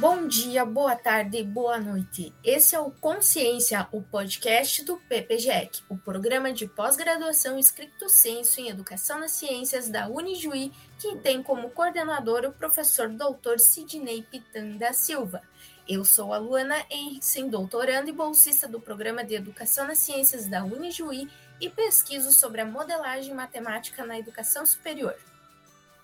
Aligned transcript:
Bom 0.00 0.26
dia, 0.26 0.64
boa 0.64 0.96
tarde, 0.96 1.42
boa 1.42 1.78
noite. 1.78 2.32
Esse 2.42 2.74
é 2.74 2.80
o 2.80 2.90
Consciência, 2.90 3.86
o 3.92 4.00
podcast 4.00 4.82
do 4.82 4.96
PPGEC, 4.96 5.82
o 5.90 5.98
programa 5.98 6.54
de 6.54 6.66
pós-graduação 6.66 7.58
escrito 7.58 8.08
senso 8.08 8.62
em 8.62 8.70
Educação 8.70 9.20
nas 9.20 9.32
Ciências 9.32 9.90
da 9.90 10.08
Unijuí, 10.08 10.72
que 10.98 11.16
tem 11.16 11.42
como 11.42 11.68
coordenador 11.68 12.46
o 12.46 12.52
professor 12.52 13.10
doutor 13.10 13.60
Sidney 13.60 14.22
Pitan 14.22 14.78
da 14.78 14.94
Silva. 14.94 15.42
Eu 15.86 16.02
sou 16.02 16.32
a 16.32 16.38
Luana 16.38 16.82
Henriksen, 16.90 17.50
doutoranda 17.50 18.08
e 18.08 18.14
bolsista 18.14 18.66
do 18.66 18.80
Programa 18.80 19.22
de 19.22 19.34
Educação 19.34 19.86
nas 19.86 19.98
Ciências 19.98 20.46
da 20.46 20.64
Unijuí 20.64 21.28
e 21.60 21.68
pesquiso 21.68 22.32
sobre 22.32 22.62
a 22.62 22.64
modelagem 22.64 23.34
matemática 23.34 24.06
na 24.06 24.18
educação 24.18 24.64
superior. 24.64 25.14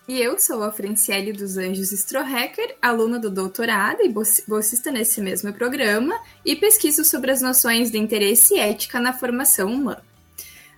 E 0.09 0.20
eu 0.20 0.38
sou 0.38 0.62
a 0.62 0.70
Franciele 0.70 1.33
dos 1.33 1.56
Anjos 1.56 1.91
Strohecker, 1.91 2.77
aluna 2.80 3.19
do 3.19 3.28
doutorado 3.28 4.02
e 4.02 4.09
bolsista 4.09 4.92
nesse 4.92 5.20
mesmo 5.20 5.52
programa, 5.52 6.16
e 6.45 6.55
pesquiso 6.55 7.05
sobre 7.05 7.32
as 7.32 7.42
noções 7.42 7.91
de 7.91 7.98
interesse 7.98 8.55
e 8.55 8.59
ética 8.60 9.01
na 9.01 9.12
formação 9.12 9.73
humana. 9.73 10.05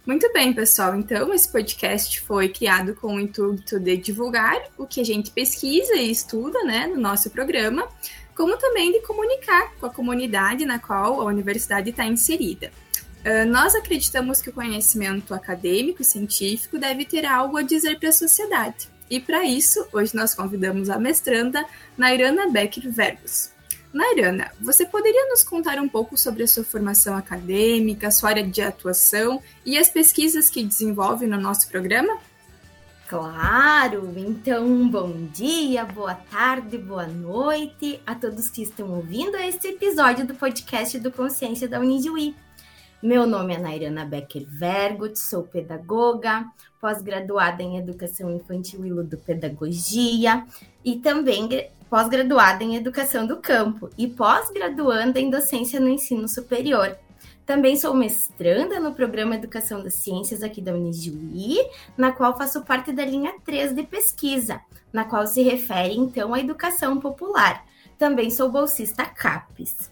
Muito 0.07 0.33
bem, 0.33 0.55
pessoal. 0.55 0.95
Então, 0.95 1.35
esse 1.35 1.53
podcast 1.53 2.23
foi 2.23 2.49
criado 2.49 2.95
com 2.95 3.17
o 3.17 3.21
intuito 3.21 3.79
de 3.79 3.99
divulgar 3.99 4.57
o 4.79 4.87
que 4.87 5.03
a 5.03 5.05
gente 5.05 5.31
pesquisa 5.31 5.95
e 5.97 6.11
estuda 6.11 6.65
né, 6.65 6.87
no 6.87 6.99
nosso 6.99 7.29
programa, 7.29 7.87
como 8.35 8.57
também 8.57 8.91
de 8.91 9.03
comunicar 9.03 9.75
com 9.75 9.85
a 9.85 9.93
comunidade 9.93 10.65
na 10.65 10.79
qual 10.79 11.21
a 11.21 11.25
universidade 11.25 11.91
está 11.91 12.07
inserida. 12.07 12.73
Uh, 13.19 13.47
nós 13.47 13.75
acreditamos 13.75 14.41
que 14.41 14.49
o 14.49 14.55
conhecimento 14.55 15.35
acadêmico 15.35 16.01
e 16.01 16.05
científico 16.07 16.79
deve 16.79 17.05
ter 17.05 17.27
algo 17.27 17.59
a 17.59 17.63
dizer 17.63 17.99
para 17.99 18.09
a 18.09 18.13
sociedade. 18.13 18.89
E 19.11 19.19
para 19.21 19.45
isso, 19.45 19.87
hoje 19.93 20.15
nós 20.15 20.35
convidamos 20.35 20.91
a 20.91 20.99
mestranda 20.99 21.65
Nairana 21.97 22.51
Becker 22.51 22.91
Verbos. 22.91 23.51
Nairana, 23.93 24.53
você 24.61 24.85
poderia 24.85 25.29
nos 25.31 25.43
contar 25.43 25.79
um 25.79 25.89
pouco 25.89 26.17
sobre 26.17 26.43
a 26.43 26.47
sua 26.47 26.63
formação 26.63 27.17
acadêmica, 27.17 28.11
sua 28.11 28.31
área 28.31 28.47
de 28.47 28.61
atuação 28.61 29.43
e 29.65 29.79
as 29.79 29.89
pesquisas 29.89 30.51
que 30.51 30.63
desenvolve 30.63 31.27
no 31.27 31.41
nosso 31.41 31.69
programa? 31.69 32.19
Claro! 33.09 34.13
Então, 34.15 34.87
bom 34.87 35.27
dia, 35.33 35.87
boa 35.87 36.15
tarde, 36.15 36.77
boa 36.77 37.07
noite 37.07 38.03
a 38.07 38.15
todos 38.15 38.51
que 38.51 38.63
estão 38.63 38.91
ouvindo 38.91 39.35
este 39.39 39.69
episódio 39.69 40.27
do 40.27 40.35
podcast 40.35 40.99
do 40.99 41.11
Consciência 41.11 41.67
da 41.67 41.81
Unijuí. 41.81 42.35
Meu 43.01 43.29
nome 43.29 43.55
é 43.55 43.59
Nairana 43.59 44.05
Becker 44.05 44.45
Vergut, 44.49 45.17
sou 45.17 45.45
pedagoga, 45.45 46.45
pós-graduada 46.81 47.63
em 47.63 47.79
Educação 47.79 48.29
Infantil 48.29 48.85
e 48.85 48.91
Ludopedagogia 48.91 50.45
e 50.85 50.97
também 50.97 51.71
pós-graduada 51.89 52.65
em 52.65 52.75
Educação 52.75 53.25
do 53.25 53.37
Campo 53.37 53.89
e 53.97 54.09
pós-graduanda 54.09 55.21
em 55.21 55.31
Docência 55.31 55.79
no 55.79 55.89
Ensino 55.89 56.27
Superior. 56.27 56.99
Também 57.47 57.77
sou 57.77 57.95
mestranda 57.95 58.81
no 58.81 58.93
programa 58.93 59.37
Educação 59.37 59.81
das 59.81 59.95
Ciências 59.95 60.43
aqui 60.43 60.61
da 60.61 60.75
Unijuí, 60.75 61.57
na 61.97 62.11
qual 62.11 62.37
faço 62.37 62.65
parte 62.65 62.91
da 62.91 63.05
linha 63.05 63.33
3 63.45 63.77
de 63.77 63.85
pesquisa, 63.85 64.61
na 64.93 65.05
qual 65.05 65.25
se 65.25 65.41
refere 65.41 65.95
então 65.95 66.35
à 66.35 66.41
educação 66.41 66.99
popular. 66.99 67.65
Também 67.97 68.29
sou 68.29 68.51
bolsista 68.51 69.05
CAPES. 69.05 69.89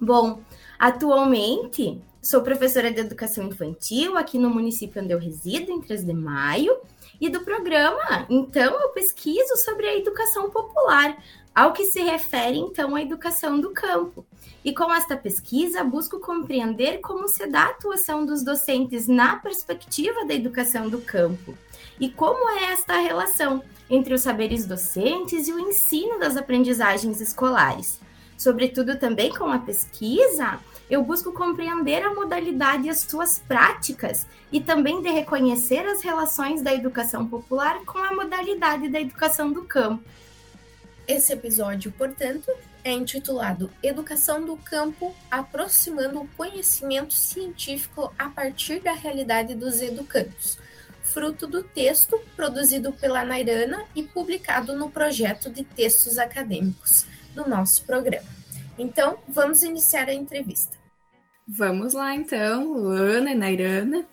Bom, 0.00 0.40
atualmente 0.78 2.00
Sou 2.22 2.40
professora 2.40 2.92
de 2.92 3.00
educação 3.00 3.48
infantil 3.48 4.16
aqui 4.16 4.38
no 4.38 4.48
município 4.48 5.02
onde 5.02 5.12
eu 5.12 5.18
resido, 5.18 5.72
em 5.72 5.80
3 5.80 6.04
de 6.04 6.12
maio, 6.12 6.76
e 7.20 7.28
do 7.28 7.40
programa, 7.40 8.24
então, 8.30 8.80
eu 8.80 8.90
pesquiso 8.90 9.56
sobre 9.56 9.88
a 9.88 9.98
educação 9.98 10.48
popular, 10.48 11.20
ao 11.52 11.72
que 11.72 11.84
se 11.84 12.00
refere, 12.00 12.58
então, 12.58 12.94
à 12.94 13.02
educação 13.02 13.60
do 13.60 13.70
campo. 13.70 14.24
E 14.64 14.72
com 14.72 14.92
esta 14.94 15.16
pesquisa, 15.16 15.82
busco 15.82 16.20
compreender 16.20 17.00
como 17.00 17.26
se 17.26 17.44
dá 17.48 17.62
a 17.62 17.70
atuação 17.70 18.24
dos 18.24 18.44
docentes 18.44 19.08
na 19.08 19.34
perspectiva 19.34 20.24
da 20.24 20.32
educação 20.32 20.88
do 20.88 21.00
campo 21.00 21.58
e 21.98 22.08
como 22.08 22.48
é 22.50 22.72
esta 22.72 23.00
relação 23.00 23.64
entre 23.90 24.14
os 24.14 24.20
saberes 24.20 24.64
docentes 24.64 25.48
e 25.48 25.52
o 25.52 25.58
ensino 25.58 26.20
das 26.20 26.36
aprendizagens 26.36 27.20
escolares. 27.20 28.00
Sobretudo 28.38 28.96
também 28.96 29.30
com 29.30 29.46
a 29.46 29.58
pesquisa, 29.58 30.60
eu 30.92 31.02
busco 31.02 31.32
compreender 31.32 32.02
a 32.02 32.12
modalidade 32.12 32.86
e 32.86 32.90
as 32.90 33.00
suas 33.00 33.38
práticas 33.38 34.26
e 34.52 34.60
também 34.60 35.00
de 35.00 35.08
reconhecer 35.08 35.86
as 35.86 36.02
relações 36.02 36.60
da 36.60 36.74
educação 36.74 37.26
popular 37.26 37.82
com 37.86 37.96
a 37.96 38.12
modalidade 38.12 38.90
da 38.90 39.00
educação 39.00 39.50
do 39.50 39.64
campo. 39.64 40.04
Esse 41.08 41.32
episódio, 41.32 41.90
portanto, 41.92 42.52
é 42.84 42.92
intitulado 42.92 43.70
Educação 43.82 44.44
do 44.44 44.54
Campo 44.58 45.14
aproximando 45.30 46.20
o 46.20 46.28
conhecimento 46.36 47.14
científico 47.14 48.12
a 48.18 48.28
partir 48.28 48.80
da 48.80 48.92
realidade 48.92 49.54
dos 49.54 49.80
educandos, 49.80 50.58
fruto 51.02 51.46
do 51.46 51.62
texto 51.62 52.20
produzido 52.36 52.92
pela 52.92 53.24
Nairana 53.24 53.82
e 53.94 54.02
publicado 54.02 54.76
no 54.76 54.90
projeto 54.90 55.48
de 55.48 55.64
textos 55.64 56.18
acadêmicos 56.18 57.06
do 57.34 57.48
nosso 57.48 57.82
programa. 57.84 58.28
Então, 58.78 59.20
vamos 59.26 59.62
iniciar 59.62 60.10
a 60.10 60.14
entrevista. 60.14 60.81
Vamos 61.46 61.92
lá 61.92 62.14
então, 62.14 62.72
Luana 62.72 63.32
e 63.32 63.34
Nairana. 63.34 64.06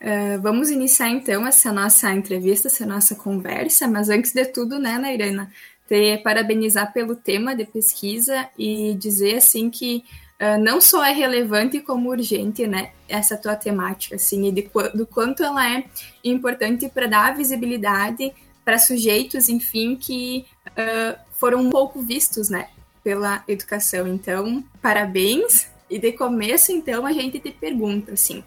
Uh, 0.00 0.40
vamos 0.42 0.68
iniciar 0.68 1.10
então 1.10 1.46
essa 1.46 1.72
nossa 1.72 2.12
entrevista, 2.12 2.66
essa 2.66 2.84
nossa 2.84 3.14
conversa, 3.14 3.86
mas 3.86 4.08
antes 4.08 4.32
de 4.32 4.44
tudo, 4.46 4.80
né, 4.80 4.98
Nairana, 4.98 5.52
te 5.88 6.18
parabenizar 6.18 6.92
pelo 6.92 7.14
tema 7.14 7.54
de 7.54 7.64
pesquisa 7.64 8.48
e 8.58 8.94
dizer 8.94 9.36
assim 9.36 9.70
que 9.70 10.02
uh, 10.40 10.60
não 10.60 10.80
só 10.80 11.04
é 11.04 11.12
relevante 11.12 11.78
como 11.78 12.10
urgente, 12.10 12.66
né, 12.66 12.90
essa 13.08 13.36
tua 13.36 13.54
temática, 13.54 14.16
assim, 14.16 14.48
e 14.48 14.50
de, 14.50 14.68
do 14.92 15.06
quanto 15.06 15.44
ela 15.44 15.70
é 15.70 15.84
importante 16.24 16.88
para 16.88 17.06
dar 17.06 17.36
visibilidade 17.36 18.32
para 18.64 18.76
sujeitos, 18.76 19.48
enfim, 19.48 19.94
que 19.94 20.44
uh, 20.66 21.16
foram 21.38 21.60
um 21.60 21.70
pouco 21.70 22.02
vistos, 22.02 22.48
né, 22.50 22.68
pela 23.04 23.44
educação. 23.46 24.08
Então, 24.08 24.64
parabéns 24.80 25.70
e 25.92 25.98
de 25.98 26.12
começo, 26.12 26.72
então, 26.72 27.04
a 27.04 27.12
gente 27.12 27.38
te 27.38 27.50
pergunta 27.50 28.12
assim: 28.12 28.42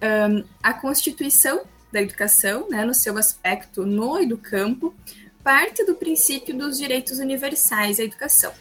um, 0.00 0.44
a 0.62 0.72
Constituição 0.72 1.62
da 1.92 2.00
Educação, 2.00 2.68
né, 2.68 2.84
no 2.84 2.94
seu 2.94 3.18
aspecto 3.18 3.84
no 3.84 4.20
e 4.20 4.26
do 4.26 4.38
campo, 4.38 4.94
parte 5.42 5.84
do 5.84 5.94
princípio 5.94 6.56
dos 6.56 6.78
direitos 6.78 7.18
universais 7.18 7.98
à 7.98 8.04
educação 8.04 8.52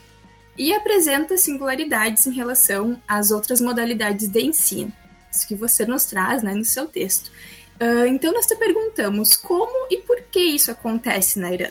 e 0.58 0.74
apresenta 0.74 1.38
singularidades 1.38 2.25
em 2.28 2.31
relação 2.31 3.02
às 3.08 3.30
outras 3.30 3.59
modalidades 3.59 4.30
de 4.30 4.41
ensino. 4.41 4.91
Isso 5.31 5.47
que 5.47 5.56
você 5.56 5.85
nos 5.85 6.06
traz 6.06 6.41
né, 6.41 6.53
no 6.53 6.64
seu 6.64 6.88
texto. 6.88 7.30
Uh, 7.80 8.06
então, 8.08 8.31
nós 8.31 8.46
te 8.46 8.56
perguntamos 8.56 9.35
como 9.35 9.88
e 9.91 9.97
por 9.97 10.22
que 10.31 10.40
isso 10.40 10.72
acontece 10.72 11.40
na 11.40 11.53
Irã. 11.53 11.69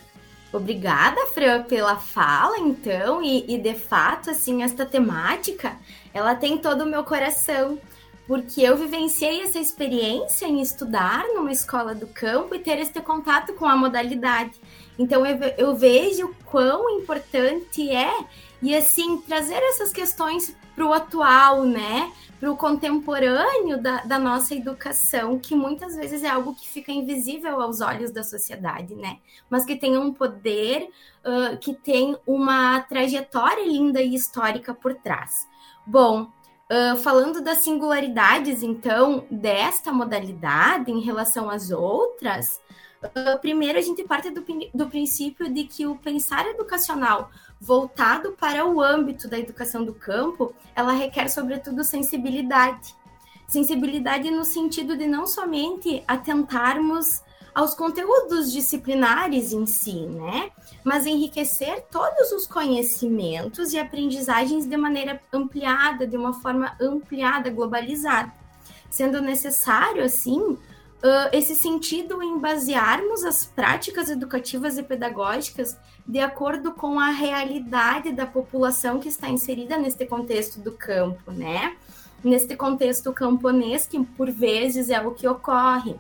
Obrigada, 0.54 1.26
Fran, 1.34 1.64
pela 1.64 1.96
fala, 1.96 2.60
então, 2.60 3.20
e, 3.20 3.44
e, 3.52 3.58
de 3.58 3.74
fato, 3.74 4.30
assim, 4.30 4.62
esta 4.62 4.86
temática, 4.86 5.76
ela 6.12 6.36
tem 6.36 6.56
todo 6.58 6.82
o 6.82 6.86
meu 6.86 7.02
coração, 7.02 7.76
porque 8.24 8.62
eu 8.62 8.76
vivenciei 8.76 9.42
essa 9.42 9.58
experiência 9.58 10.46
em 10.46 10.60
estudar 10.60 11.24
numa 11.34 11.50
escola 11.50 11.92
do 11.92 12.06
campo 12.06 12.54
e 12.54 12.60
ter 12.60 12.78
este 12.78 13.00
contato 13.00 13.54
com 13.54 13.66
a 13.66 13.76
modalidade. 13.76 14.52
Então, 14.96 15.26
eu, 15.26 15.36
eu 15.58 15.74
vejo 15.74 16.32
quão 16.44 16.88
importante 17.00 17.90
é, 17.90 18.14
e 18.62 18.76
assim, 18.76 19.16
trazer 19.22 19.60
essas 19.60 19.92
questões 19.92 20.54
para 20.74 20.86
o 20.86 20.92
atual, 20.92 21.64
né? 21.64 22.12
para 22.44 22.52
o 22.52 22.56
contemporâneo 22.58 23.80
da, 23.80 24.02
da, 24.02 24.18
nossa 24.18 24.54
educação, 24.54 25.38
que 25.38 25.54
muitas 25.54 25.96
vezes 25.96 26.22
é 26.22 26.28
algo 26.28 26.54
que 26.54 26.68
fica 26.68 26.92
invisível 26.92 27.58
aos 27.58 27.80
olhos 27.80 28.10
da 28.10 28.22
sociedade, 28.22 28.94
né? 28.94 29.16
Mas 29.48 29.64
que 29.64 29.76
tem 29.76 29.96
um 29.96 30.12
poder, 30.12 30.90
uh, 31.24 31.56
que 31.58 31.72
tem 31.72 32.14
uma 32.26 32.82
trajetória 32.82 33.64
linda 33.64 34.02
e 34.02 34.14
histórica 34.14 34.74
por 34.74 34.94
trás. 34.94 35.48
Bom, 35.86 36.24
uh, 36.24 36.96
falando 36.98 37.40
das 37.40 37.62
singularidades, 37.62 38.62
então, 38.62 39.24
desta 39.30 39.90
modalidade 39.90 40.90
em 40.90 41.00
relação 41.00 41.48
às 41.48 41.70
outras, 41.70 42.60
uh, 43.02 43.38
primeiro 43.40 43.78
a 43.78 43.82
gente 43.82 44.04
parte 44.04 44.28
do, 44.28 44.44
do 44.74 44.86
princípio 44.90 45.50
de 45.50 45.64
que 45.64 45.86
o 45.86 45.96
pensar 45.96 46.46
educacional 46.46 47.30
voltado 47.64 48.32
para 48.32 48.66
o 48.66 48.80
âmbito 48.80 49.26
da 49.26 49.38
educação 49.38 49.84
do 49.84 49.94
campo, 49.94 50.54
ela 50.76 50.92
requer, 50.92 51.28
sobretudo, 51.28 51.82
sensibilidade. 51.82 52.94
Sensibilidade 53.48 54.30
no 54.30 54.44
sentido 54.44 54.96
de 54.96 55.06
não 55.06 55.26
somente 55.26 56.04
atentarmos 56.06 57.22
aos 57.54 57.74
conteúdos 57.74 58.52
disciplinares 58.52 59.52
em 59.52 59.64
si, 59.64 60.06
né? 60.06 60.50
Mas 60.82 61.06
enriquecer 61.06 61.86
todos 61.90 62.32
os 62.32 62.46
conhecimentos 62.46 63.72
e 63.72 63.78
aprendizagens 63.78 64.66
de 64.66 64.76
maneira 64.76 65.20
ampliada, 65.32 66.06
de 66.06 66.16
uma 66.16 66.34
forma 66.34 66.76
ampliada, 66.80 67.48
globalizada. 67.48 68.32
Sendo 68.90 69.22
necessário, 69.22 70.04
assim, 70.04 70.58
uh, 71.04 71.28
esse 71.32 71.54
sentido 71.54 72.22
em 72.22 72.38
basearmos 72.38 73.24
as 73.24 73.44
práticas 73.44 74.08
educativas 74.08 74.78
e 74.78 74.82
pedagógicas 74.82 75.76
de 76.06 76.18
acordo 76.18 76.72
com 76.72 76.98
a 76.98 77.10
realidade 77.10 78.10
da 78.10 78.26
população 78.26 78.98
que 78.98 79.08
está 79.08 79.28
inserida 79.28 79.76
neste 79.76 80.06
contexto 80.06 80.60
do 80.60 80.72
campo, 80.72 81.30
né? 81.30 81.76
Neste 82.22 82.56
contexto 82.56 83.12
camponês, 83.12 83.86
que 83.86 84.02
por 84.02 84.30
vezes 84.30 84.88
é 84.88 85.00
o 85.00 85.12
que 85.12 85.28
ocorre 85.28 85.94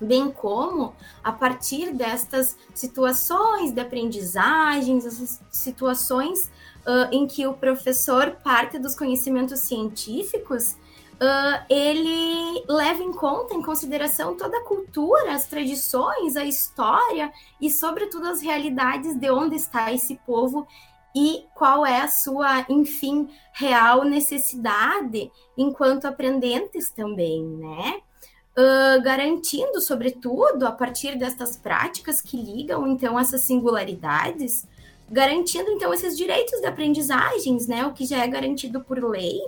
bem 0.00 0.32
como 0.32 0.94
a 1.22 1.30
partir 1.30 1.92
destas 1.92 2.56
situações 2.74 3.70
de 3.70 3.80
aprendizagens, 3.80 5.06
essas 5.06 5.40
situações 5.48 6.50
uh, 6.84 7.08
em 7.12 7.26
que 7.28 7.46
o 7.46 7.54
professor 7.54 8.32
parte 8.42 8.80
dos 8.80 8.96
conhecimentos 8.96 9.60
científicos 9.60 10.76
uh, 11.22 11.64
ele 11.70 12.64
leva 12.68 13.02
em 13.02 13.12
conta, 13.12 13.54
em 13.54 13.62
consideração 13.62 14.36
toda 14.36 14.58
a 14.58 14.64
cultura, 14.64 15.32
as 15.32 15.46
tradições, 15.46 16.36
a 16.36 16.44
história 16.44 17.32
e, 17.60 17.70
sobretudo, 17.70 18.26
as 18.26 18.42
realidades 18.42 19.14
de 19.16 19.30
onde 19.30 19.54
está 19.54 19.92
esse 19.92 20.16
povo 20.26 20.66
e 21.14 21.44
qual 21.54 21.86
é 21.86 22.00
a 22.00 22.08
sua, 22.08 22.66
enfim, 22.68 23.28
real 23.52 24.04
necessidade 24.04 25.30
enquanto 25.56 26.06
aprendentes 26.06 26.90
também, 26.90 27.44
né? 27.44 28.00
Uh, 28.58 29.00
garantindo, 29.02 29.80
sobretudo, 29.80 30.66
a 30.66 30.72
partir 30.72 31.16
destas 31.16 31.56
práticas 31.56 32.20
que 32.20 32.36
ligam, 32.36 32.86
então, 32.86 33.18
essas 33.18 33.42
singularidades, 33.42 34.66
garantindo, 35.10 35.70
então, 35.70 35.92
esses 35.92 36.16
direitos 36.16 36.60
de 36.60 36.66
aprendizagens, 36.66 37.66
né? 37.66 37.86
O 37.86 37.92
que 37.92 38.04
já 38.04 38.24
é 38.24 38.26
garantido 38.26 38.80
por 38.80 39.02
lei, 39.02 39.40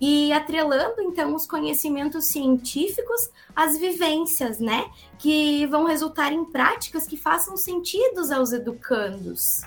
e 0.00 0.32
atrelando 0.32 1.02
então 1.02 1.34
os 1.34 1.46
conhecimentos 1.46 2.26
científicos 2.28 3.28
às 3.54 3.78
vivências, 3.78 4.58
né, 4.58 4.90
que 5.18 5.66
vão 5.66 5.84
resultar 5.84 6.32
em 6.32 6.44
práticas 6.44 7.06
que 7.06 7.16
façam 7.16 7.56
sentido 7.56 8.20
aos 8.32 8.52
educandos. 8.52 9.62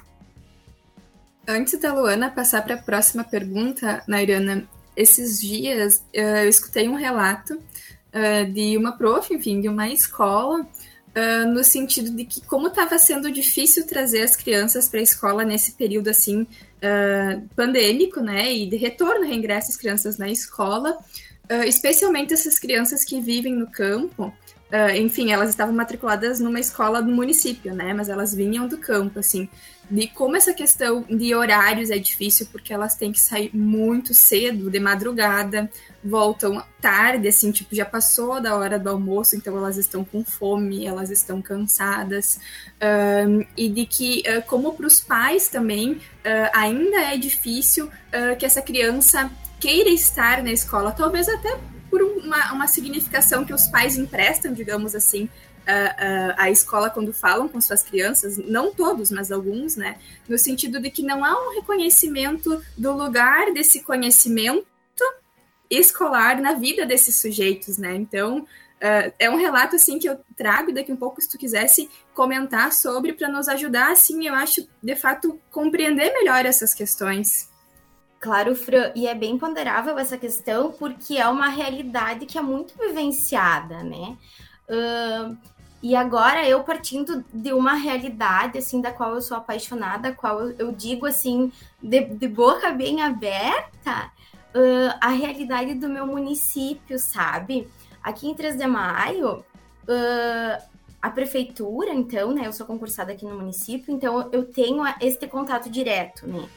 Antes 1.48 1.78
da 1.80 1.94
Luana 1.94 2.32
passar 2.32 2.64
para 2.64 2.76
a 2.76 2.82
próxima 2.82 3.24
pergunta, 3.24 4.02
Nairana, 4.08 4.68
esses 4.96 5.42
dias 5.42 6.04
eu 6.14 6.48
escutei 6.48 6.88
um 6.88 6.96
relato 6.96 7.54
uh, 7.56 8.52
de 8.52 8.78
uma 8.78 8.98
prof, 8.98 9.34
enfim, 9.34 9.60
de 9.60 9.68
uma 9.68 9.90
escola, 9.90 10.66
uh, 11.16 11.48
no 11.48 11.64
sentido 11.64 12.12
de 12.12 12.26
que 12.26 12.42
como 12.42 12.68
estava 12.68 12.98
sendo 12.98 13.32
difícil 13.32 13.86
trazer 13.86 14.22
as 14.22 14.36
crianças 14.36 14.90
para 14.90 15.00
a 15.00 15.04
escola 15.04 15.44
nesse 15.44 15.74
período 15.74 16.10
assim 16.10 16.42
uh, 16.42 17.48
pandêmico, 17.56 18.20
né, 18.20 18.54
e 18.54 18.66
de 18.66 18.76
retorno, 18.76 19.26
reingresso 19.26 19.68
das 19.68 19.78
crianças 19.78 20.18
na 20.18 20.30
escola, 20.30 20.98
uh, 21.52 21.64
especialmente 21.66 22.34
essas 22.34 22.60
crianças 22.60 23.04
que 23.04 23.20
vivem 23.22 23.54
no 23.56 23.70
campo. 23.70 24.34
Enfim, 24.98 25.32
elas 25.32 25.52
estavam 25.52 25.72
matriculadas 25.72 26.40
numa 26.40 26.60
escola 26.60 27.00
do 27.00 27.12
município, 27.12 27.76
né, 27.76 27.94
mas 27.94 28.10
elas 28.10 28.34
vinham 28.34 28.68
do 28.68 28.80
campo, 28.80 29.20
assim 29.20 29.48
de 29.94 30.08
como 30.08 30.36
essa 30.36 30.56
questão 30.56 31.06
de 31.08 31.36
horários 31.36 31.92
é 31.92 32.00
difícil, 32.00 32.48
porque 32.52 32.74
elas 32.74 32.96
têm 32.96 33.12
que 33.12 33.22
sair 33.22 33.52
muito 33.56 34.12
cedo, 34.12 34.68
de 34.68 34.80
madrugada, 34.80 35.70
voltam 36.04 36.64
tarde, 36.82 37.28
assim, 37.28 37.52
tipo, 37.52 37.76
já 37.76 37.86
passou 37.86 38.42
da 38.42 38.56
hora 38.56 38.80
do 38.80 38.90
almoço, 38.90 39.36
então 39.36 39.56
elas 39.56 39.78
estão 39.78 40.04
com 40.04 40.24
fome, 40.24 40.84
elas 40.84 41.12
estão 41.12 41.44
cansadas, 41.44 42.40
um, 43.28 43.46
e 43.56 43.70
de 43.70 43.86
que, 43.86 44.24
uh, 44.28 44.42
como 44.48 44.74
para 44.74 44.88
os 44.88 45.00
pais 45.00 45.48
também, 45.48 45.92
uh, 45.92 46.00
ainda 46.54 47.14
é 47.14 47.16
difícil 47.16 47.86
uh, 47.86 48.36
que 48.40 48.48
essa 48.48 48.64
criança 48.64 49.30
queira 49.60 49.92
estar 49.92 50.42
na 50.42 50.52
escola, 50.52 50.92
talvez 50.92 51.30
até 51.30 51.56
por 51.88 52.02
uma, 52.02 52.52
uma 52.52 52.68
significação 52.68 53.46
que 53.46 53.54
os 53.54 53.68
pais 53.68 53.96
emprestam, 53.96 54.52
digamos 54.52 54.96
assim, 54.96 55.30
a, 55.66 56.44
a, 56.44 56.52
escola 56.52 56.90
quando 56.90 57.14
falam 57.14 57.48
com 57.48 57.60
suas 57.62 57.84
crianças, 57.84 58.38
não 58.38 58.74
todos, 58.74 59.12
mas 59.12 59.32
alguns, 59.32 59.76
né? 59.76 59.98
No 60.28 60.38
sentido 60.38 60.80
de 60.80 60.90
que 60.90 61.04
não 61.04 61.24
há 61.24 61.34
um 61.34 61.56
reconhecimento 61.56 62.62
do 62.78 62.92
lugar 62.92 63.54
desse 63.54 63.82
conhecimento 63.82 64.64
escolar 65.70 66.40
na 66.40 66.54
vida 66.54 66.86
desses 66.86 67.18
sujeitos, 67.18 67.78
né? 67.78 67.96
Então, 67.96 68.40
uh, 68.40 69.14
é 69.18 69.30
um 69.30 69.36
relato, 69.36 69.76
assim, 69.76 70.00
que 70.00 70.08
eu 70.08 70.20
trago 70.36 70.74
daqui 70.74 70.92
um 70.92 70.98
pouco, 70.98 71.22
se 71.22 71.30
tu 71.30 71.38
quisesse 71.38 71.90
comentar 72.14 72.72
sobre, 72.72 73.14
para 73.14 73.28
nos 73.28 73.48
ajudar, 73.48 73.92
assim, 73.92 74.28
eu 74.28 74.34
acho, 74.34 74.68
de 74.82 74.96
fato, 74.96 75.40
compreender 75.52 76.12
melhor 76.14 76.46
essas 76.46 76.74
questões. 76.74 77.50
Claro, 78.20 78.56
Fran, 78.56 78.92
e 78.96 79.08
é 79.08 79.14
bem 79.14 79.38
ponderável 79.38 79.98
essa 79.98 80.18
questão, 80.18 80.72
porque 80.72 81.18
é 81.18 81.28
uma 81.28 81.50
realidade 81.50 82.26
que 82.26 82.38
é 82.38 82.42
muito 82.42 82.74
vivenciada, 82.78 83.84
né? 83.84 84.18
Uh, 84.70 85.38
e 85.84 85.98
agora 85.98 86.48
eu 86.48 86.64
partindo 86.64 87.26
de 87.34 87.52
uma 87.52 87.74
realidade 87.74 88.58
assim 88.58 88.80
da 88.80 88.90
qual 88.90 89.16
eu 89.16 89.22
sou 89.22 89.36
apaixonada, 89.36 90.08
a 90.08 90.16
qual 90.16 90.40
eu, 90.40 90.56
eu 90.58 90.72
digo 90.72 91.06
assim 91.06 91.52
de, 91.82 92.06
de, 92.06 92.26
boca 92.26 92.72
bem 92.72 93.02
aberta, 93.02 94.10
uh, 94.56 94.98
a 95.02 95.10
realidade 95.10 95.74
do 95.74 95.90
meu 95.90 96.08
município, 96.08 96.98
sabe? 96.98 97.68
Aqui 98.02 98.30
em 98.30 98.34
3 98.34 98.56
de 98.56 98.66
Maio, 98.66 99.40
uh, 99.40 100.64
a 101.02 101.10
prefeitura, 101.10 101.94
então, 101.94 102.32
né? 102.32 102.48
Eu 102.48 102.54
sou 102.54 102.66
concursada 102.66 103.12
aqui 103.12 103.26
no 103.26 103.36
município, 103.36 103.94
então 103.94 104.30
eu 104.32 104.46
tenho 104.46 104.86
este 105.02 105.28
contato 105.28 105.70
direto, 105.70 106.26
né? 106.26 106.48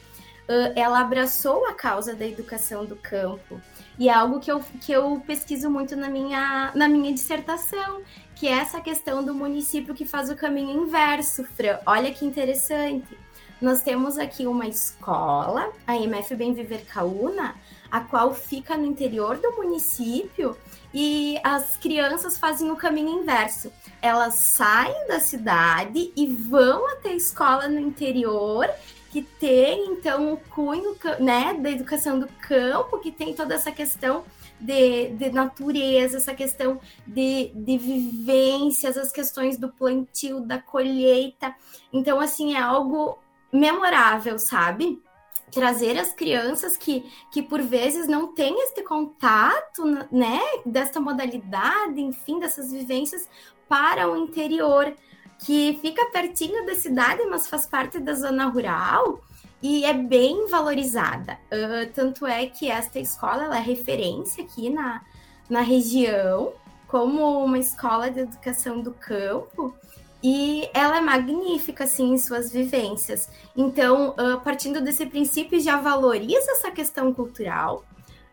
Uh, 0.47 0.71
ela 0.73 1.01
abraçou 1.01 1.65
a 1.65 1.73
causa 1.73 2.15
da 2.15 2.25
educação 2.25 2.85
do 2.85 2.95
campo. 2.95 3.61
E 3.99 4.09
é 4.09 4.13
algo 4.13 4.39
que 4.39 4.51
eu, 4.51 4.63
que 4.81 4.91
eu 4.91 5.21
pesquiso 5.25 5.69
muito 5.69 5.95
na 5.95 6.09
minha, 6.09 6.71
na 6.75 6.87
minha 6.87 7.11
dissertação, 7.11 8.01
que 8.35 8.47
é 8.47 8.51
essa 8.51 8.79
questão 8.79 9.23
do 9.23 9.33
município 9.33 9.95
que 9.95 10.05
faz 10.05 10.29
o 10.29 10.35
caminho 10.35 10.83
inverso, 10.83 11.43
Fran. 11.43 11.79
Olha 11.85 12.11
que 12.11 12.25
interessante. 12.25 13.17
Nós 13.59 13.81
temos 13.81 14.19
aqui 14.19 14.45
uma 14.45 14.67
escola, 14.67 15.71
a 15.87 15.95
MF 15.95 16.35
Bem 16.35 16.53
Viver 16.53 16.85
Caúna, 16.85 17.55
a 17.89 18.01
qual 18.01 18.33
fica 18.35 18.77
no 18.77 18.85
interior 18.85 19.37
do 19.37 19.53
município 19.53 20.55
e 20.93 21.39
as 21.43 21.75
crianças 21.75 22.37
fazem 22.37 22.69
o 22.69 22.75
caminho 22.75 23.21
inverso. 23.21 23.71
Elas 23.99 24.35
saem 24.35 25.07
da 25.07 25.19
cidade 25.19 26.11
e 26.15 26.27
vão 26.27 26.87
até 26.91 27.09
a 27.09 27.15
escola 27.15 27.67
no 27.67 27.79
interior 27.79 28.69
que 29.11 29.21
tem 29.21 29.91
então 29.91 30.33
o 30.33 30.37
cunho 30.37 30.95
né, 31.19 31.53
da 31.55 31.69
educação 31.69 32.19
do 32.19 32.27
campo, 32.47 32.99
que 32.99 33.11
tem 33.11 33.33
toda 33.33 33.55
essa 33.55 33.71
questão 33.71 34.23
de, 34.59 35.09
de 35.09 35.29
natureza, 35.31 36.17
essa 36.17 36.33
questão 36.33 36.79
de, 37.05 37.51
de 37.53 37.77
vivências, 37.77 38.97
as 38.97 39.11
questões 39.11 39.57
do 39.57 39.69
plantio, 39.69 40.41
da 40.41 40.59
colheita. 40.59 41.55
Então, 41.93 42.19
assim, 42.19 42.55
é 42.55 42.59
algo 42.59 43.17
memorável, 43.51 44.37
sabe? 44.39 45.01
Trazer 45.51 45.97
as 45.97 46.13
crianças 46.13 46.75
que, 46.75 47.05
que 47.31 47.41
por 47.41 47.61
vezes 47.61 48.07
não 48.07 48.33
têm 48.33 48.61
este 48.63 48.81
contato, 48.81 49.85
né, 50.11 50.39
desta 50.65 50.99
modalidade, 50.99 52.01
enfim, 52.01 52.39
dessas 52.39 52.71
vivências 52.71 53.29
para 53.69 54.09
o 54.09 54.17
interior 54.17 54.93
que 55.39 55.77
fica 55.81 56.09
pertinho 56.11 56.65
da 56.65 56.75
cidade, 56.75 57.23
mas 57.25 57.47
faz 57.47 57.65
parte 57.65 57.99
da 57.99 58.13
zona 58.13 58.47
rural 58.47 59.21
e 59.61 59.85
é 59.85 59.93
bem 59.93 60.47
valorizada. 60.47 61.37
Uh, 61.51 61.91
tanto 61.93 62.25
é 62.25 62.45
que 62.47 62.69
esta 62.69 62.99
escola 62.99 63.45
ela 63.45 63.57
é 63.57 63.61
referência 63.61 64.43
aqui 64.43 64.69
na, 64.69 65.01
na 65.49 65.61
região 65.61 66.53
como 66.87 67.43
uma 67.43 67.59
escola 67.59 68.09
de 68.09 68.21
educação 68.21 68.81
do 68.81 68.91
campo 68.91 69.73
e 70.23 70.69
ela 70.73 70.97
é 70.97 71.01
magnífica 71.01 71.83
assim 71.83 72.13
em 72.13 72.17
suas 72.17 72.51
vivências. 72.51 73.29
Então, 73.55 74.09
uh, 74.11 74.39
partindo 74.41 74.81
desse 74.81 75.05
princípio, 75.05 75.59
já 75.59 75.77
valoriza 75.77 76.51
essa 76.51 76.71
questão 76.71 77.13
cultural, 77.13 77.83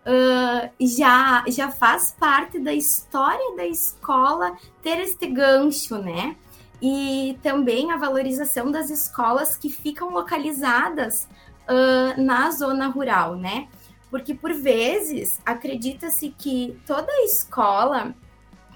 uh, 0.06 0.70
já 0.80 1.44
já 1.48 1.70
faz 1.70 2.14
parte 2.18 2.58
da 2.58 2.72
história 2.72 3.56
da 3.56 3.66
escola 3.66 4.56
ter 4.82 4.98
este 5.00 5.26
gancho, 5.26 5.98
né? 5.98 6.36
E 6.80 7.38
também 7.42 7.90
a 7.92 7.96
valorização 7.96 8.70
das 8.70 8.90
escolas 8.90 9.56
que 9.56 9.70
ficam 9.70 10.10
localizadas 10.10 11.28
uh, 11.68 12.20
na 12.20 12.50
zona 12.50 12.88
rural, 12.88 13.36
né? 13.36 13.68
Porque 14.10 14.34
por 14.34 14.52
vezes 14.52 15.40
acredita-se 15.44 16.34
que 16.36 16.78
toda 16.86 17.10
escola 17.24 18.14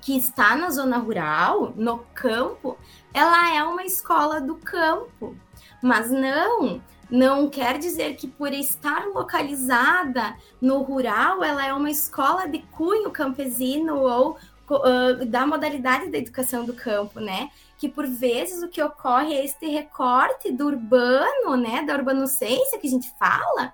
que 0.00 0.16
está 0.16 0.56
na 0.56 0.70
zona 0.70 0.98
rural, 0.98 1.72
no 1.76 1.98
campo, 2.14 2.78
ela 3.12 3.54
é 3.54 3.62
uma 3.62 3.84
escola 3.84 4.40
do 4.40 4.56
campo. 4.56 5.36
Mas 5.82 6.10
não, 6.10 6.80
não 7.10 7.48
quer 7.48 7.78
dizer 7.78 8.16
que 8.16 8.26
por 8.26 8.52
estar 8.52 9.06
localizada 9.06 10.34
no 10.60 10.82
rural, 10.82 11.44
ela 11.44 11.66
é 11.66 11.72
uma 11.72 11.90
escola 11.90 12.48
de 12.48 12.60
cunho 12.72 13.10
campesino 13.10 13.98
ou 13.98 14.38
uh, 14.70 15.26
da 15.26 15.46
modalidade 15.46 16.10
da 16.10 16.18
educação 16.18 16.64
do 16.64 16.72
campo, 16.72 17.20
né? 17.20 17.50
Que 17.78 17.88
por 17.88 18.06
vezes 18.06 18.62
o 18.62 18.68
que 18.68 18.82
ocorre 18.82 19.34
é 19.34 19.44
este 19.44 19.66
recorte 19.66 20.52
do 20.52 20.66
urbano, 20.66 21.56
né? 21.56 21.82
Da 21.82 21.94
urbanocência 21.94 22.78
que 22.78 22.86
a 22.86 22.90
gente 22.90 23.10
fala, 23.18 23.72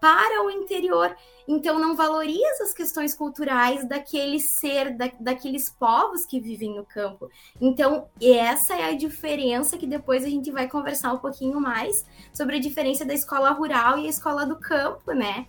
para 0.00 0.44
o 0.44 0.50
interior. 0.50 1.16
então 1.48 1.78
não 1.78 1.94
valoriza 1.94 2.64
as 2.64 2.72
questões 2.72 3.14
culturais 3.14 3.88
daquele 3.88 4.38
ser, 4.40 4.96
da, 4.96 5.10
daqueles 5.18 5.70
povos 5.70 6.26
que 6.26 6.40
vivem 6.40 6.74
no 6.74 6.84
campo. 6.84 7.28
Então, 7.60 8.08
essa 8.20 8.74
é 8.74 8.84
a 8.84 8.96
diferença 8.96 9.78
que 9.78 9.86
depois 9.86 10.24
a 10.24 10.28
gente 10.28 10.50
vai 10.50 10.68
conversar 10.68 11.12
um 11.12 11.18
pouquinho 11.18 11.60
mais 11.60 12.04
sobre 12.32 12.56
a 12.56 12.60
diferença 12.60 13.04
da 13.04 13.14
escola 13.14 13.50
rural 13.50 13.98
e 13.98 14.06
a 14.06 14.10
escola 14.10 14.44
do 14.44 14.56
campo, 14.56 15.12
né? 15.12 15.46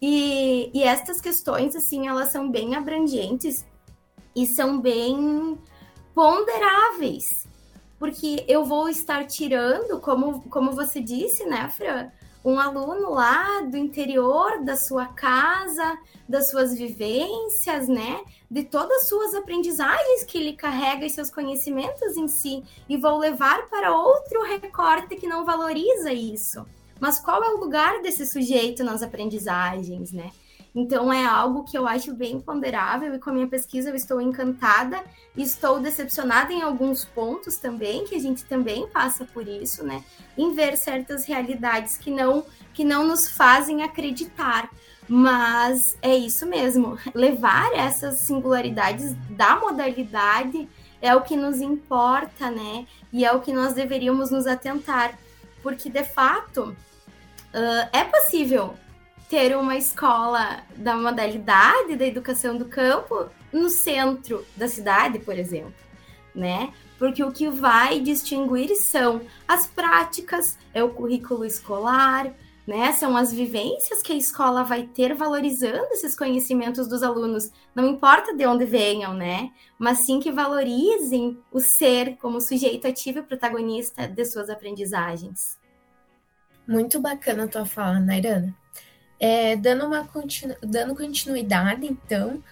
E, 0.00 0.70
e 0.74 0.82
estas 0.82 1.20
questões, 1.20 1.74
assim, 1.74 2.06
elas 2.06 2.30
são 2.30 2.50
bem 2.50 2.74
abrangentes 2.74 3.64
e 4.34 4.46
são 4.46 4.80
bem 4.80 5.58
ponderáveis, 6.16 7.46
porque 7.98 8.42
eu 8.48 8.64
vou 8.64 8.88
estar 8.88 9.26
tirando, 9.26 10.00
como, 10.00 10.40
como 10.48 10.72
você 10.72 10.98
disse, 10.98 11.44
né, 11.44 11.68
Fran? 11.68 12.10
um 12.42 12.60
aluno 12.60 13.10
lá 13.10 13.60
do 13.62 13.76
interior 13.76 14.62
da 14.64 14.76
sua 14.76 15.06
casa, 15.06 15.98
das 16.28 16.48
suas 16.48 16.78
vivências, 16.78 17.88
né? 17.88 18.20
De 18.48 18.62
todas 18.62 19.02
as 19.02 19.08
suas 19.08 19.34
aprendizagens 19.34 20.22
que 20.22 20.38
ele 20.38 20.52
carrega 20.52 21.04
e 21.04 21.10
seus 21.10 21.28
conhecimentos 21.28 22.16
em 22.16 22.28
si, 22.28 22.62
e 22.88 22.96
vou 22.96 23.18
levar 23.18 23.66
para 23.66 23.92
outro 23.92 24.44
recorte 24.44 25.16
que 25.16 25.26
não 25.26 25.44
valoriza 25.44 26.12
isso. 26.12 26.64
Mas 27.00 27.18
qual 27.18 27.42
é 27.42 27.48
o 27.50 27.58
lugar 27.58 28.00
desse 28.00 28.24
sujeito 28.24 28.84
nas 28.84 29.02
aprendizagens, 29.02 30.12
né? 30.12 30.30
Então 30.76 31.10
é 31.10 31.24
algo 31.24 31.64
que 31.64 31.76
eu 31.76 31.88
acho 31.88 32.12
bem 32.12 32.38
ponderável 32.38 33.14
e 33.14 33.18
com 33.18 33.30
a 33.30 33.32
minha 33.32 33.48
pesquisa 33.48 33.88
eu 33.88 33.96
estou 33.96 34.20
encantada 34.20 35.02
estou 35.34 35.80
decepcionada 35.80 36.52
em 36.52 36.62
alguns 36.62 37.04
pontos 37.04 37.56
também, 37.56 38.04
que 38.04 38.14
a 38.14 38.20
gente 38.20 38.44
também 38.44 38.86
passa 38.86 39.24
por 39.24 39.48
isso, 39.48 39.84
né? 39.84 40.04
Em 40.36 40.54
ver 40.54 40.76
certas 40.76 41.26
realidades 41.26 41.96
que 41.96 42.10
não 42.10 42.44
que 42.74 42.84
não 42.84 43.06
nos 43.06 43.28
fazem 43.28 43.82
acreditar. 43.82 44.70
Mas 45.08 45.96
é 46.02 46.14
isso 46.14 46.46
mesmo, 46.46 46.98
levar 47.14 47.72
essas 47.72 48.16
singularidades 48.18 49.14
da 49.30 49.56
modalidade 49.56 50.68
é 51.00 51.14
o 51.14 51.22
que 51.22 51.36
nos 51.36 51.60
importa, 51.60 52.50
né? 52.50 52.86
E 53.12 53.24
é 53.24 53.32
o 53.32 53.40
que 53.40 53.52
nós 53.52 53.72
deveríamos 53.72 54.30
nos 54.30 54.46
atentar, 54.46 55.16
porque 55.62 55.88
de 55.88 56.02
fato 56.02 56.76
uh, 57.54 57.88
é 57.92 58.04
possível 58.04 58.74
ter 59.28 59.56
uma 59.56 59.76
escola 59.76 60.62
da 60.76 60.96
modalidade 60.96 61.96
da 61.96 62.06
educação 62.06 62.56
do 62.56 62.66
campo 62.66 63.28
no 63.52 63.68
centro 63.68 64.44
da 64.56 64.68
cidade, 64.68 65.18
por 65.18 65.36
exemplo, 65.38 65.74
né? 66.34 66.72
Porque 66.98 67.22
o 67.22 67.32
que 67.32 67.48
vai 67.48 68.00
distinguir 68.00 68.74
são 68.76 69.20
as 69.46 69.66
práticas, 69.66 70.58
é 70.72 70.82
o 70.82 70.90
currículo 70.90 71.44
escolar, 71.44 72.32
né? 72.66 72.92
São 72.92 73.16
as 73.16 73.32
vivências 73.32 74.02
que 74.02 74.12
a 74.12 74.16
escola 74.16 74.64
vai 74.64 74.84
ter 74.86 75.14
valorizando 75.14 75.92
esses 75.92 76.16
conhecimentos 76.16 76.88
dos 76.88 77.02
alunos, 77.02 77.50
não 77.74 77.86
importa 77.86 78.34
de 78.34 78.46
onde 78.46 78.64
venham, 78.64 79.14
né? 79.14 79.50
Mas 79.78 79.98
sim 79.98 80.18
que 80.18 80.32
valorizem 80.32 81.38
o 81.52 81.60
ser 81.60 82.16
como 82.16 82.40
sujeito 82.40 82.86
ativo 82.86 83.20
e 83.20 83.22
protagonista 83.22 84.08
de 84.08 84.24
suas 84.24 84.48
aprendizagens. 84.48 85.58
Muito 86.66 86.98
bacana 86.98 87.44
a 87.44 87.48
tua 87.48 87.64
fala, 87.64 88.00
Nairana. 88.00 88.56
É, 89.18 89.56
dando, 89.56 89.86
uma 89.86 90.06
continu... 90.06 90.54
dando 90.60 90.94
continuidade, 90.94 91.86
então, 91.86 92.42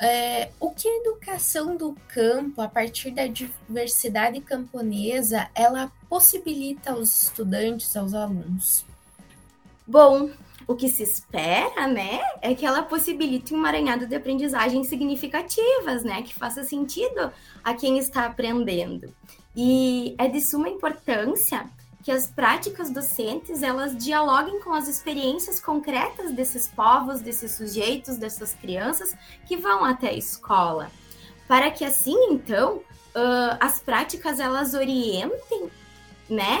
é, 0.00 0.50
o 0.60 0.70
que 0.70 0.88
a 0.88 0.96
educação 0.98 1.76
do 1.76 1.96
campo, 2.08 2.62
a 2.62 2.68
partir 2.68 3.10
da 3.10 3.26
diversidade 3.26 4.40
camponesa, 4.40 5.48
ela 5.54 5.92
possibilita 6.08 6.92
aos 6.92 7.24
estudantes, 7.24 7.96
aos 7.96 8.14
alunos? 8.14 8.86
Bom, 9.86 10.30
o 10.68 10.76
que 10.76 10.88
se 10.88 11.02
espera, 11.02 11.88
né, 11.88 12.20
é 12.42 12.54
que 12.54 12.64
ela 12.64 12.82
possibilite 12.82 13.54
um 13.54 13.58
emaranhado 13.58 14.06
de 14.06 14.14
aprendizagens 14.14 14.86
significativas, 14.86 16.04
né, 16.04 16.22
que 16.22 16.34
faça 16.34 16.62
sentido 16.62 17.32
a 17.64 17.74
quem 17.74 17.98
está 17.98 18.26
aprendendo. 18.26 19.12
E 19.56 20.14
é 20.18 20.28
de 20.28 20.40
suma 20.40 20.68
importância 20.68 21.68
que 22.02 22.12
as 22.12 22.26
práticas 22.28 22.90
docentes 22.90 23.62
elas 23.62 23.96
dialoguem 23.96 24.60
com 24.60 24.72
as 24.72 24.88
experiências 24.88 25.60
concretas 25.60 26.32
desses 26.32 26.68
povos, 26.68 27.20
desses 27.20 27.52
sujeitos, 27.52 28.16
dessas 28.16 28.54
crianças 28.54 29.14
que 29.46 29.56
vão 29.56 29.84
até 29.84 30.10
a 30.10 30.14
escola, 30.14 30.90
para 31.46 31.70
que 31.70 31.84
assim 31.84 32.16
então 32.30 32.80
as 33.58 33.80
práticas 33.80 34.38
elas 34.38 34.74
orientem, 34.74 35.68
né, 36.30 36.60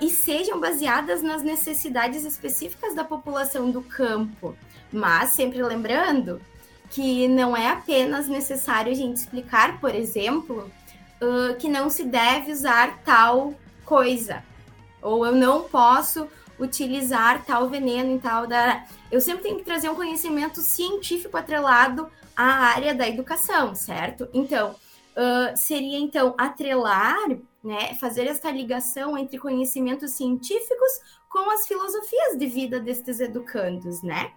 e 0.00 0.10
sejam 0.10 0.60
baseadas 0.60 1.22
nas 1.22 1.42
necessidades 1.42 2.24
específicas 2.24 2.94
da 2.94 3.02
população 3.02 3.70
do 3.70 3.80
campo, 3.80 4.54
mas 4.92 5.30
sempre 5.30 5.62
lembrando 5.62 6.40
que 6.90 7.26
não 7.28 7.56
é 7.56 7.68
apenas 7.68 8.28
necessário 8.28 8.92
a 8.92 8.94
gente 8.94 9.16
explicar, 9.16 9.80
por 9.80 9.94
exemplo, 9.94 10.70
que 11.58 11.68
não 11.68 11.88
se 11.88 12.04
deve 12.04 12.52
usar 12.52 12.98
tal 13.04 13.54
coisa, 13.84 14.44
ou 15.02 15.26
eu 15.26 15.32
não 15.32 15.64
posso 15.64 16.28
utilizar 16.58 17.44
tal 17.44 17.68
veneno 17.68 18.10
em 18.10 18.18
tal 18.18 18.46
da. 18.46 18.84
Eu 19.10 19.20
sempre 19.20 19.42
tenho 19.42 19.58
que 19.58 19.64
trazer 19.64 19.88
um 19.88 19.94
conhecimento 19.94 20.60
científico 20.60 21.36
atrelado 21.36 22.10
à 22.36 22.44
área 22.44 22.94
da 22.94 23.08
educação, 23.08 23.74
certo? 23.74 24.28
Então, 24.32 24.70
uh, 24.70 25.56
seria 25.56 25.98
então 25.98 26.34
atrelar, 26.38 27.28
né, 27.62 27.94
fazer 27.94 28.26
esta 28.26 28.50
ligação 28.50 29.16
entre 29.18 29.38
conhecimentos 29.38 30.12
científicos 30.12 30.92
com 31.28 31.50
as 31.50 31.66
filosofias 31.66 32.38
de 32.38 32.46
vida 32.46 32.80
destes 32.80 33.20
educandos, 33.20 34.02
né? 34.02 34.32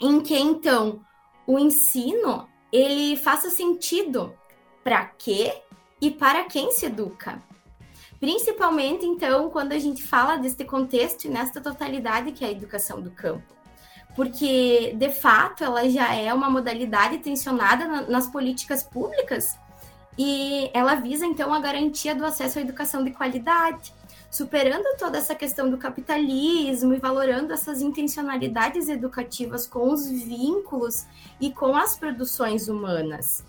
Em 0.00 0.20
que 0.20 0.36
então 0.36 1.04
o 1.46 1.58
ensino 1.58 2.48
ele 2.72 3.16
faça 3.16 3.50
sentido 3.50 4.34
para 4.82 5.04
quê 5.04 5.62
e 6.00 6.10
para 6.10 6.44
quem 6.44 6.72
se 6.72 6.86
educa. 6.86 7.42
Principalmente, 8.20 9.06
então, 9.06 9.48
quando 9.48 9.72
a 9.72 9.78
gente 9.78 10.02
fala 10.02 10.36
deste 10.36 10.62
contexto 10.62 11.24
e 11.24 11.28
nesta 11.28 11.58
totalidade 11.58 12.32
que 12.32 12.44
é 12.44 12.48
a 12.48 12.52
educação 12.52 13.00
do 13.00 13.10
campo. 13.10 13.42
Porque, 14.14 14.94
de 14.94 15.08
fato, 15.08 15.64
ela 15.64 15.88
já 15.88 16.14
é 16.14 16.32
uma 16.34 16.50
modalidade 16.50 17.18
tensionada 17.18 17.86
na, 17.86 18.02
nas 18.02 18.26
políticas 18.26 18.82
públicas 18.82 19.56
e 20.18 20.70
ela 20.74 20.96
visa, 20.96 21.24
então, 21.24 21.54
a 21.54 21.60
garantia 21.60 22.14
do 22.14 22.26
acesso 22.26 22.58
à 22.58 22.62
educação 22.62 23.02
de 23.02 23.10
qualidade, 23.12 23.94
superando 24.30 24.98
toda 24.98 25.16
essa 25.16 25.34
questão 25.34 25.70
do 25.70 25.78
capitalismo 25.78 26.92
e 26.92 26.98
valorando 26.98 27.54
essas 27.54 27.80
intencionalidades 27.80 28.90
educativas 28.90 29.66
com 29.66 29.90
os 29.90 30.06
vínculos 30.10 31.06
e 31.40 31.50
com 31.50 31.74
as 31.74 31.96
produções 31.96 32.68
humanas 32.68 33.42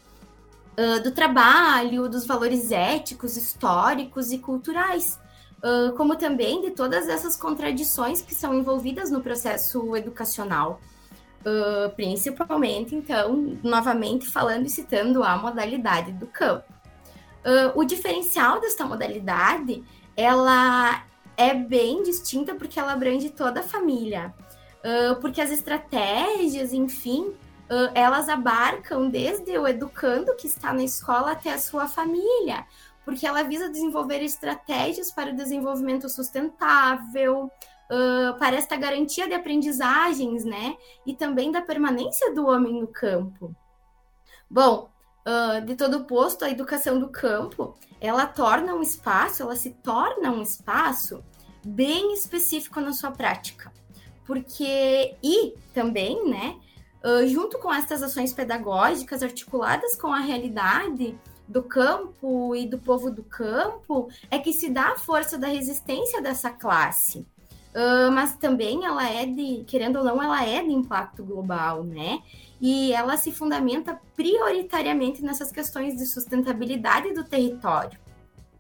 uh, 0.77 1.01
do 1.03 1.11
trabalho, 1.11 2.07
dos 2.09 2.25
valores 2.25 2.71
éticos, 2.71 3.37
históricos 3.37 4.31
e 4.31 4.37
culturais, 4.37 5.19
uh, 5.57 5.93
como 5.95 6.15
também 6.15 6.61
de 6.61 6.71
todas 6.71 7.07
essas 7.07 7.35
contradições 7.35 8.21
que 8.21 8.33
são 8.33 8.53
envolvidas 8.53 9.09
no 9.11 9.21
processo 9.21 9.95
educacional. 9.95 10.79
Uh, 11.41 11.89
principalmente, 11.95 12.93
então, 12.93 13.57
novamente 13.63 14.27
falando 14.27 14.67
e 14.67 14.69
citando 14.69 15.23
a 15.23 15.35
modalidade 15.37 16.11
do 16.11 16.27
campo. 16.27 16.71
o 17.73 17.83
diferencial 17.83 18.61
desta 18.61 18.85
modalidade, 18.85 19.83
ela 20.15 21.03
é 21.35 21.55
bem 21.55 22.03
distinta 22.03 22.53
porque 22.53 22.79
ela 22.79 22.93
abrange 22.93 23.31
toda 23.31 23.61
a 23.61 23.63
família, 23.63 24.31
porque 25.19 25.41
as 25.41 25.49
estratégias, 25.49 26.71
enfim, 26.73 27.33
elas 27.93 28.27
abarcam 28.27 29.09
desde 29.09 29.57
o 29.57 29.67
educando 29.67 30.35
que 30.35 30.47
está 30.47 30.73
na 30.73 30.83
escola 30.83 31.31
até 31.31 31.53
a 31.53 31.59
sua 31.59 31.87
família, 31.87 32.65
porque 33.05 33.25
ela 33.25 33.43
visa 33.43 33.69
desenvolver 33.69 34.21
estratégias 34.21 35.11
para 35.11 35.31
o 35.31 35.35
desenvolvimento 35.35 36.09
sustentável, 36.09 37.49
uh, 37.91 38.37
para 38.37 38.55
esta 38.55 38.75
garantia 38.75 39.27
de 39.27 39.33
aprendizagens, 39.33 40.45
né? 40.45 40.77
E 41.05 41.13
também 41.13 41.51
da 41.51 41.61
permanência 41.61 42.33
do 42.33 42.47
homem 42.47 42.79
no 42.79 42.87
campo. 42.87 43.53
Bom, 44.49 44.89
uh, 45.25 45.65
de 45.65 45.75
todo 45.75 46.05
posto, 46.05 46.45
a 46.45 46.49
educação 46.49 46.99
do 46.99 47.09
campo, 47.09 47.75
ela 47.99 48.25
torna 48.25 48.73
um 48.73 48.81
espaço, 48.81 49.43
ela 49.43 49.55
se 49.55 49.71
torna 49.71 50.31
um 50.31 50.41
espaço 50.41 51.23
bem 51.65 52.13
específico 52.13 52.79
na 52.79 52.93
sua 52.93 53.11
prática. 53.11 53.71
Porque, 54.25 55.15
e 55.21 55.53
também, 55.73 56.29
né, 56.29 56.57
Uh, 57.03 57.27
junto 57.27 57.58
com 57.58 57.74
essas 57.74 58.03
ações 58.03 58.31
pedagógicas 58.31 59.24
articuladas 59.24 59.96
com 59.96 60.13
a 60.13 60.20
realidade 60.20 61.17
do 61.48 61.63
campo 61.63 62.55
e 62.55 62.67
do 62.67 62.77
povo 62.77 63.12
do 63.12 63.24
campo, 63.24 64.10
é 64.29 64.38
que 64.38 64.53
se 64.53 64.70
dá 64.70 64.89
a 64.89 64.98
força 64.98 65.38
da 65.38 65.48
resistência 65.48 66.22
dessa 66.22 66.50
classe. 66.50 67.25
Uh, 67.74 68.12
mas 68.12 68.36
também 68.36 68.86
ela 68.86 69.10
é 69.10 69.25
de, 69.25 69.63
querendo 69.65 69.98
ou 69.98 70.03
não, 70.03 70.22
ela 70.22 70.46
é 70.46 70.62
de 70.62 70.72
impacto 70.72 71.24
global, 71.24 71.84
né? 71.84 72.22
E 72.60 72.93
ela 72.93 73.15
se 73.17 73.31
fundamenta 73.31 74.00
prioritariamente 74.15 75.24
nessas 75.24 75.51
questões 75.51 75.96
de 75.96 76.05
sustentabilidade 76.05 77.13
do 77.13 77.24
território, 77.24 77.98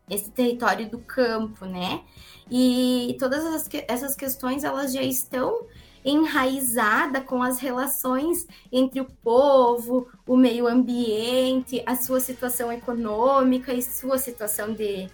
esse 0.09 0.31
território 0.31 0.89
do 0.89 0.99
campo, 0.99 1.65
né? 1.65 2.01
E 2.49 3.15
todas 3.19 3.67
essas 3.87 4.15
questões 4.15 4.63
elas 4.63 4.93
já 4.93 5.03
estão 5.03 5.65
enraizada 6.03 7.21
com 7.21 7.43
as 7.43 7.59
relações 7.59 8.47
entre 8.71 8.99
o 8.99 9.05
povo, 9.05 10.07
o 10.25 10.35
meio 10.35 10.67
ambiente, 10.67 11.83
a 11.85 11.95
sua 11.95 12.19
situação 12.19 12.71
econômica 12.71 13.73
e 13.73 13.81
sua 13.81 14.17
situação 14.17 14.73
de, 14.73 15.09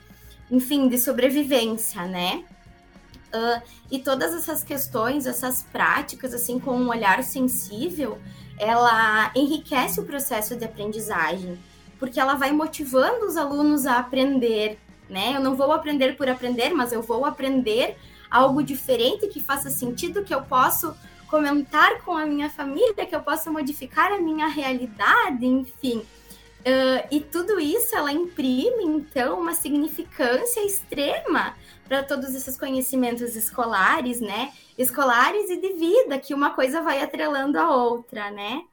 enfim, 0.50 0.88
de 0.88 0.98
sobrevivência, 0.98 2.04
né? 2.06 2.44
Uh, 3.28 3.62
e 3.92 4.00
todas 4.00 4.34
essas 4.34 4.64
questões, 4.64 5.26
essas 5.26 5.64
práticas, 5.64 6.34
assim, 6.34 6.60
com 6.60 6.72
um 6.72 6.90
olhar 6.90 7.22
sensível, 7.24 8.18
ela 8.58 9.32
enriquece 9.36 10.00
o 10.00 10.06
processo 10.06 10.56
de 10.56 10.64
aprendizagem, 10.64 11.60
porque 12.00 12.20
ela 12.20 12.36
vai 12.36 12.52
motivando 12.52 13.26
os 13.26 13.36
alunos 13.36 13.86
a 13.86 14.00
aprender, 14.00 14.80
né? 15.10 15.34
Eu 15.36 15.42
não 15.42 15.56
vou 15.56 15.72
aprender 15.72 16.16
por 16.16 16.30
aprender, 16.30 16.74
mas 16.74 16.92
eu 16.92 17.02
vou 17.02 17.26
aprender 17.26 17.98
algo 18.30 18.64
diferente 18.64 19.28
que 19.28 19.42
faça 19.42 19.70
sentido, 19.70 20.24
que 20.24 20.34
eu 20.34 20.42
posso 20.42 20.96
comentar 21.28 22.02
com 22.04 22.16
a 22.18 22.26
minha 22.26 22.50
família, 22.50 23.06
que 23.06 23.16
eu 23.16 23.22
possa 23.22 23.52
modificar 23.52 24.12
a 24.12 24.20
minha 24.20 24.48
realidade, 24.48 25.46
enfim. 25.46 26.06
Uh, 26.68 27.08
e 27.12 27.22
tudo 27.22 27.60
isso 27.60 27.96
ela 27.96 28.12
imprime, 28.12 28.84
então, 28.84 29.40
uma 29.40 29.54
significância 29.54 30.66
extrema 30.66 31.56
para 31.88 32.04
todos 32.04 32.34
esses 32.36 32.58
conhecimentos 32.58 33.36
escolares, 33.36 34.20
né? 34.20 34.52
Escolares 34.78 35.50
e 35.50 35.58
de 35.58 35.74
vida, 35.74 36.20
que 36.20 36.34
uma 36.34 36.50
coisa 36.50 36.82
vai 36.82 37.02
atrelando 37.02 37.58
a 37.58 37.74
outra, 37.74 38.30
né? 38.32 38.64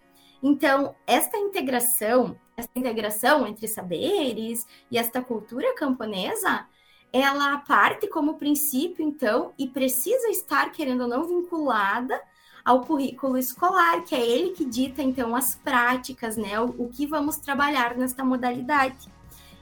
Então, 0.42 0.94
esta 1.06 1.38
integração, 1.38 2.36
esta 2.56 2.78
integração 2.78 3.46
entre 3.46 3.68
saberes 3.68 4.66
e 4.90 4.98
esta 4.98 5.22
cultura 5.22 5.74
camponesa, 5.74 6.66
ela 7.14 7.58
parte 7.58 8.08
como 8.08 8.34
princípio, 8.34 9.06
então, 9.06 9.52
e 9.56 9.68
precisa 9.68 10.28
estar, 10.30 10.72
querendo 10.72 11.02
ou 11.02 11.08
não, 11.08 11.22
vinculada 11.22 12.20
ao 12.64 12.80
currículo 12.80 13.38
escolar, 13.38 14.02
que 14.02 14.16
é 14.16 14.28
ele 14.28 14.50
que 14.50 14.64
dita, 14.64 15.00
então, 15.00 15.36
as 15.36 15.54
práticas, 15.54 16.36
né? 16.36 16.60
O, 16.60 16.74
o 16.76 16.88
que 16.88 17.06
vamos 17.06 17.36
trabalhar 17.36 17.96
nesta 17.96 18.24
modalidade. 18.24 19.08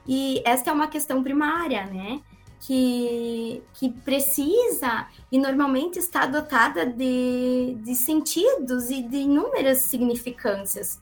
E 0.07 0.41
esta 0.43 0.71
é 0.71 0.73
uma 0.73 0.87
questão 0.87 1.21
primária, 1.21 1.85
né? 1.85 2.21
Que, 2.59 3.61
que 3.75 3.89
precisa 3.89 5.05
e 5.31 5.37
normalmente 5.37 5.99
está 5.99 6.25
dotada 6.25 6.87
de, 6.87 7.77
de 7.83 7.93
sentidos 7.93 8.89
e 8.89 9.03
de 9.03 9.17
inúmeras 9.17 9.79
significâncias. 9.81 10.99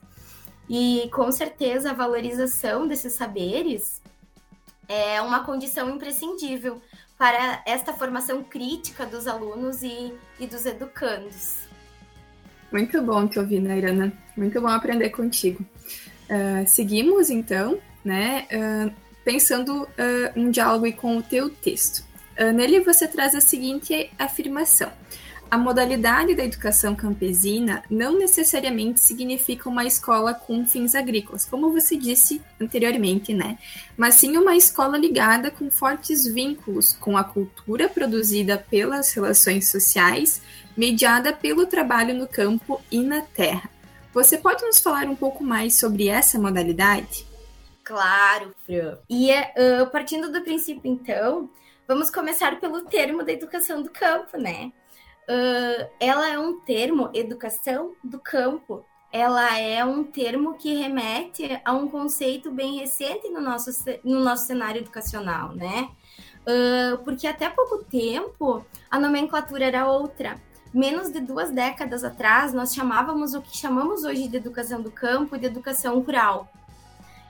E 0.68 1.08
com 1.14 1.32
certeza 1.32 1.92
a 1.92 1.94
valorização 1.94 2.86
desses 2.86 3.14
saberes 3.14 4.01
é 4.88 5.20
uma 5.20 5.44
condição 5.44 5.90
imprescindível 5.90 6.80
para 7.18 7.62
esta 7.66 7.92
formação 7.92 8.42
crítica 8.42 9.06
dos 9.06 9.26
alunos 9.26 9.82
e, 9.82 10.12
e 10.40 10.46
dos 10.46 10.66
educandos. 10.66 11.58
Muito 12.72 13.00
bom 13.02 13.28
te 13.28 13.38
ouvir, 13.38 13.60
Nairana. 13.60 14.12
Muito 14.36 14.60
bom 14.60 14.68
aprender 14.68 15.10
contigo. 15.10 15.64
Uh, 16.28 16.66
seguimos, 16.66 17.28
então, 17.28 17.78
né, 18.04 18.46
uh, 18.50 18.92
pensando 19.24 19.82
uh, 19.82 19.88
um 20.34 20.50
diálogo 20.50 20.90
com 20.94 21.18
o 21.18 21.22
teu 21.22 21.50
texto. 21.50 22.02
nele 22.54 22.80
você 22.80 23.06
traz 23.06 23.34
a 23.34 23.40
seguinte 23.40 24.10
afirmação. 24.18 24.90
A 25.52 25.58
modalidade 25.58 26.34
da 26.34 26.46
educação 26.46 26.96
campesina 26.96 27.82
não 27.90 28.18
necessariamente 28.18 29.00
significa 29.00 29.68
uma 29.68 29.84
escola 29.84 30.32
com 30.32 30.64
fins 30.64 30.94
agrícolas, 30.94 31.44
como 31.44 31.70
você 31.70 31.94
disse 31.94 32.40
anteriormente, 32.58 33.34
né? 33.34 33.58
Mas 33.94 34.14
sim 34.14 34.38
uma 34.38 34.56
escola 34.56 34.96
ligada 34.96 35.50
com 35.50 35.70
fortes 35.70 36.24
vínculos 36.24 36.94
com 36.94 37.18
a 37.18 37.22
cultura 37.22 37.86
produzida 37.86 38.56
pelas 38.56 39.12
relações 39.12 39.68
sociais, 39.68 40.40
mediada 40.74 41.34
pelo 41.34 41.66
trabalho 41.66 42.14
no 42.14 42.26
campo 42.26 42.80
e 42.90 43.02
na 43.02 43.20
terra. 43.20 43.68
Você 44.14 44.38
pode 44.38 44.64
nos 44.64 44.80
falar 44.80 45.04
um 45.04 45.14
pouco 45.14 45.44
mais 45.44 45.78
sobre 45.78 46.08
essa 46.08 46.38
modalidade? 46.38 47.26
Claro, 47.84 48.54
Fran. 48.64 48.96
E 49.06 49.30
uh, 49.32 49.86
partindo 49.92 50.32
do 50.32 50.40
princípio, 50.40 50.90
então, 50.90 51.50
vamos 51.86 52.08
começar 52.08 52.58
pelo 52.58 52.86
termo 52.86 53.22
da 53.22 53.32
educação 53.32 53.82
do 53.82 53.90
campo, 53.90 54.38
né? 54.38 54.72
Uh, 55.28 55.90
ela 56.00 56.28
é 56.28 56.38
um 56.38 56.60
termo, 56.60 57.10
educação 57.14 57.92
do 58.02 58.18
campo, 58.18 58.84
ela 59.12 59.58
é 59.58 59.84
um 59.84 60.02
termo 60.02 60.54
que 60.54 60.74
remete 60.74 61.60
a 61.64 61.72
um 61.72 61.88
conceito 61.88 62.50
bem 62.50 62.78
recente 62.78 63.28
no 63.28 63.40
nosso, 63.40 63.70
no 64.02 64.20
nosso 64.20 64.46
cenário 64.46 64.80
educacional, 64.80 65.54
né? 65.54 65.90
Uh, 66.42 66.98
porque 67.04 67.26
até 67.26 67.48
pouco 67.48 67.84
tempo 67.84 68.64
a 68.90 68.98
nomenclatura 68.98 69.66
era 69.66 69.86
outra. 69.86 70.40
Menos 70.72 71.12
de 71.12 71.20
duas 71.20 71.50
décadas 71.50 72.02
atrás, 72.02 72.54
nós 72.54 72.74
chamávamos 72.74 73.34
o 73.34 73.42
que 73.42 73.54
chamamos 73.54 74.04
hoje 74.04 74.26
de 74.26 74.38
educação 74.38 74.80
do 74.80 74.90
campo 74.90 75.36
de 75.36 75.44
educação 75.44 76.00
rural. 76.00 76.48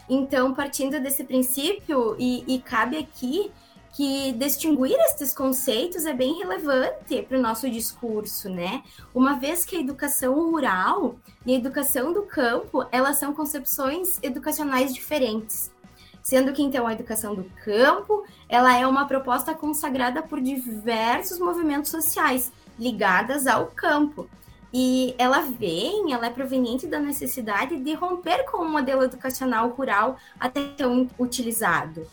Então, 0.09 0.55
partindo 0.55 1.01
desse 1.01 1.25
princípio, 1.25 2.15
e, 2.19 2.45
e 2.47 2.61
cabe 2.61 2.97
aqui 2.97 3.51
que 3.93 4.33
distinguir 4.33 4.97
estes 5.01 5.35
conceitos 5.35 6.07
é 6.07 6.15
bem 6.15 6.39
relevante 6.39 7.23
para 7.23 7.37
o 7.37 7.41
nosso 7.41 7.69
discurso, 7.69 8.49
né? 8.49 8.83
Uma 9.15 9.39
vez 9.39 9.67
que 9.67 9.77
a 9.77 9.81
educação 9.81 10.35
rural 10.51 11.17
e 11.45 11.53
a 11.53 11.59
educação 11.59 12.13
do 12.13 12.23
campo, 12.23 12.87
elas 12.91 13.19
são 13.19 13.35
concepções 13.35 14.19
educacionais 14.23 14.95
diferentes. 14.95 15.71
Sendo 16.23 16.53
que 16.53 16.63
então 16.63 16.87
a 16.87 16.93
educação 16.93 17.35
do 17.35 17.45
campo, 17.65 18.25
ela 18.49 18.75
é 18.79 18.87
uma 18.87 19.07
proposta 19.07 19.55
consagrada 19.55 20.23
por 20.23 20.41
diversos 20.41 21.39
movimentos 21.39 21.91
sociais 21.91 22.51
ligadas 22.79 23.47
ao 23.47 23.67
campo. 23.67 24.27
E 24.73 25.15
ela 25.19 25.41
vem, 25.41 26.15
ela 26.15 26.29
é 26.29 26.31
proveniente 26.31 26.87
da 26.87 26.99
necessidade 26.99 27.77
de 27.77 27.93
romper 27.93 28.45
com 28.51 28.59
o 28.59 28.69
modelo 28.71 29.03
educacional 29.03 29.69
rural 29.69 30.17
até 30.41 30.61
então 30.61 31.11
utilizado 31.19 32.07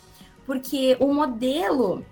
porque 0.50 0.96
o 0.98 1.14
modelo 1.14 2.04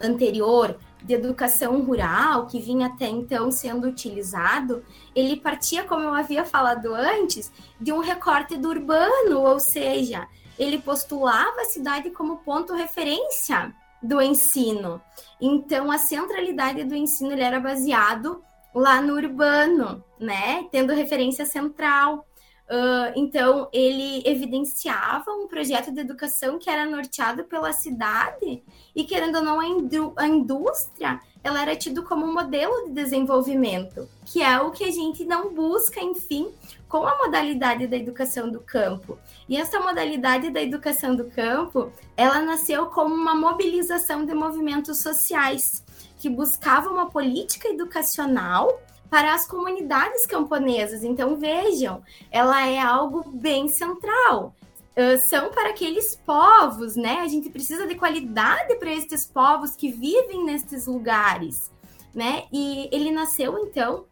anterior 0.00 0.76
de 1.00 1.14
educação 1.14 1.80
rural, 1.84 2.48
que 2.48 2.58
vinha 2.58 2.88
até 2.88 3.06
então 3.06 3.52
sendo 3.52 3.86
utilizado, 3.86 4.84
ele 5.14 5.36
partia, 5.36 5.84
como 5.84 6.02
eu 6.02 6.12
havia 6.12 6.44
falado 6.44 6.92
antes, 6.92 7.52
de 7.80 7.92
um 7.92 8.00
recorte 8.00 8.56
do 8.56 8.68
urbano, 8.68 9.42
ou 9.42 9.60
seja, 9.60 10.26
ele 10.58 10.80
postulava 10.80 11.60
a 11.60 11.66
cidade 11.66 12.10
como 12.10 12.38
ponto 12.38 12.74
referência 12.74 13.72
do 14.02 14.20
ensino. 14.20 15.00
Então, 15.40 15.88
a 15.88 15.98
centralidade 15.98 16.82
do 16.82 16.96
ensino 16.96 17.30
ele 17.30 17.42
era 17.42 17.60
baseado 17.60 18.42
lá 18.74 19.00
no 19.00 19.14
urbano, 19.14 20.02
né? 20.18 20.66
Tendo 20.72 20.92
referência 20.92 21.46
central. 21.46 22.26
Uh, 22.68 23.12
então, 23.16 23.68
ele 23.72 24.22
evidenciava 24.26 25.30
um 25.32 25.48
projeto 25.48 25.90
de 25.90 26.00
educação 26.00 26.58
que 26.58 26.68
era 26.68 26.84
norteado 26.84 27.44
pela 27.44 27.72
cidade 27.72 28.62
e, 28.94 29.04
querendo 29.04 29.36
ou 29.36 29.42
não, 29.42 29.58
a, 29.58 29.66
indú 29.66 30.12
a 30.16 30.28
indústria 30.28 31.18
ela 31.42 31.62
era 31.62 31.74
tido 31.74 32.02
como 32.02 32.26
um 32.26 32.34
modelo 32.34 32.86
de 32.86 32.92
desenvolvimento, 32.92 34.06
que 34.26 34.42
é 34.42 34.60
o 34.60 34.70
que 34.70 34.84
a 34.84 34.90
gente 34.90 35.24
não 35.24 35.54
busca, 35.54 36.00
enfim, 36.00 36.52
com 36.88 37.06
a 37.06 37.16
modalidade 37.16 37.86
da 37.86 37.96
educação 37.96 38.50
do 38.50 38.60
campo. 38.60 39.18
E 39.48 39.56
essa 39.56 39.80
modalidade 39.80 40.50
da 40.50 40.60
educação 40.60 41.16
do 41.16 41.24
campo, 41.24 41.90
ela 42.16 42.40
nasceu 42.40 42.86
como 42.86 43.14
uma 43.14 43.34
mobilização 43.34 44.26
de 44.26 44.34
movimentos 44.34 45.00
sociais 45.00 45.82
que 46.18 46.28
buscava 46.28 46.90
uma 46.90 47.08
política 47.08 47.68
educacional 47.68 48.82
para 49.10 49.34
as 49.34 49.46
comunidades 49.46 50.26
camponesas. 50.26 51.02
Então, 51.02 51.36
vejam, 51.36 52.02
ela 52.30 52.66
é 52.66 52.78
algo 52.78 53.30
bem 53.30 53.68
central. 53.68 54.54
Uh, 54.96 55.18
são 55.28 55.50
para 55.50 55.70
aqueles 55.70 56.16
povos, 56.26 56.96
né? 56.96 57.20
A 57.20 57.28
gente 57.28 57.48
precisa 57.50 57.86
de 57.86 57.94
qualidade 57.94 58.74
para 58.76 58.92
estes 58.92 59.26
povos 59.26 59.76
que 59.76 59.90
vivem 59.90 60.44
nestes 60.44 60.86
lugares, 60.86 61.70
né? 62.12 62.44
E 62.52 62.88
ele 62.92 63.12
nasceu, 63.12 63.58
então, 63.58 64.06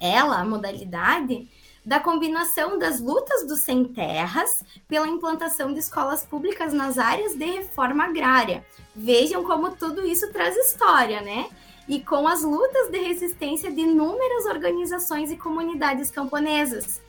ela, 0.00 0.40
a 0.40 0.44
modalidade, 0.44 1.48
da 1.84 2.00
combinação 2.00 2.78
das 2.78 2.98
lutas 3.00 3.46
dos 3.46 3.62
sem 3.62 3.84
terras 3.84 4.50
pela 4.88 5.06
implantação 5.06 5.72
de 5.72 5.80
escolas 5.80 6.24
públicas 6.24 6.72
nas 6.72 6.96
áreas 6.96 7.34
de 7.34 7.44
reforma 7.44 8.04
agrária. 8.04 8.64
Vejam 8.96 9.44
como 9.44 9.76
tudo 9.76 10.06
isso 10.06 10.32
traz 10.32 10.56
história, 10.56 11.20
né? 11.20 11.50
E 11.88 12.00
com 12.00 12.26
as 12.26 12.42
lutas 12.42 12.90
de 12.90 12.98
resistência 12.98 13.70
de 13.70 13.80
inúmeras 13.80 14.46
organizações 14.46 15.30
e 15.30 15.36
comunidades 15.36 16.10
camponesas. 16.10 17.00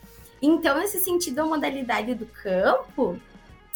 Então, 0.41 0.77
nesse 0.77 0.99
sentido, 0.99 1.39
a 1.39 1.45
modalidade 1.45 2.13
do 2.13 2.25
campo, 2.25 3.19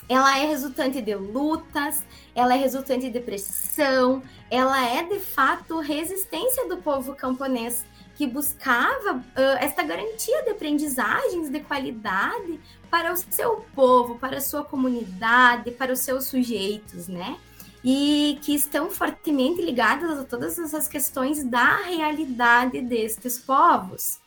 ela 0.08 0.38
é 0.40 0.46
resultante 0.46 1.02
de 1.02 1.16
lutas, 1.16 2.04
ela 2.36 2.56
é 2.56 2.58
resultante 2.58 3.10
de 3.10 3.20
pressão, 3.20 4.22
ela 4.50 4.86
é 4.86 5.04
de 5.04 5.20
fato 5.20 5.80
resistência 5.80 6.68
do 6.68 6.78
povo 6.78 7.16
camponês 7.16 7.86
que 8.16 8.28
buscava 8.28 9.16
uh, 9.16 9.58
esta 9.60 9.82
garantia 9.82 10.44
de 10.44 10.50
aprendizagens 10.50 11.50
de 11.50 11.62
qualidade 11.62 12.60
para 12.90 13.14
o 13.14 13.16
seu 13.16 13.66
povo, 13.74 14.20
para 14.20 14.40
a 14.40 14.42
sua 14.42 14.66
comunidade, 14.66 15.72
para 15.72 15.94
os 15.94 16.00
seus 16.00 16.26
sujeitos, 16.26 17.08
né? 17.08 17.38
E 17.84 18.38
que 18.42 18.54
estão 18.54 18.89
fortemente 18.89 19.62
ligadas 19.62 20.20
a 20.20 20.26
todas 20.26 20.60
essas 20.60 20.88
questões 20.88 21.44
da 21.44 21.78
realidade 21.78 22.82
destes 22.82 23.39
povos. 23.39 24.20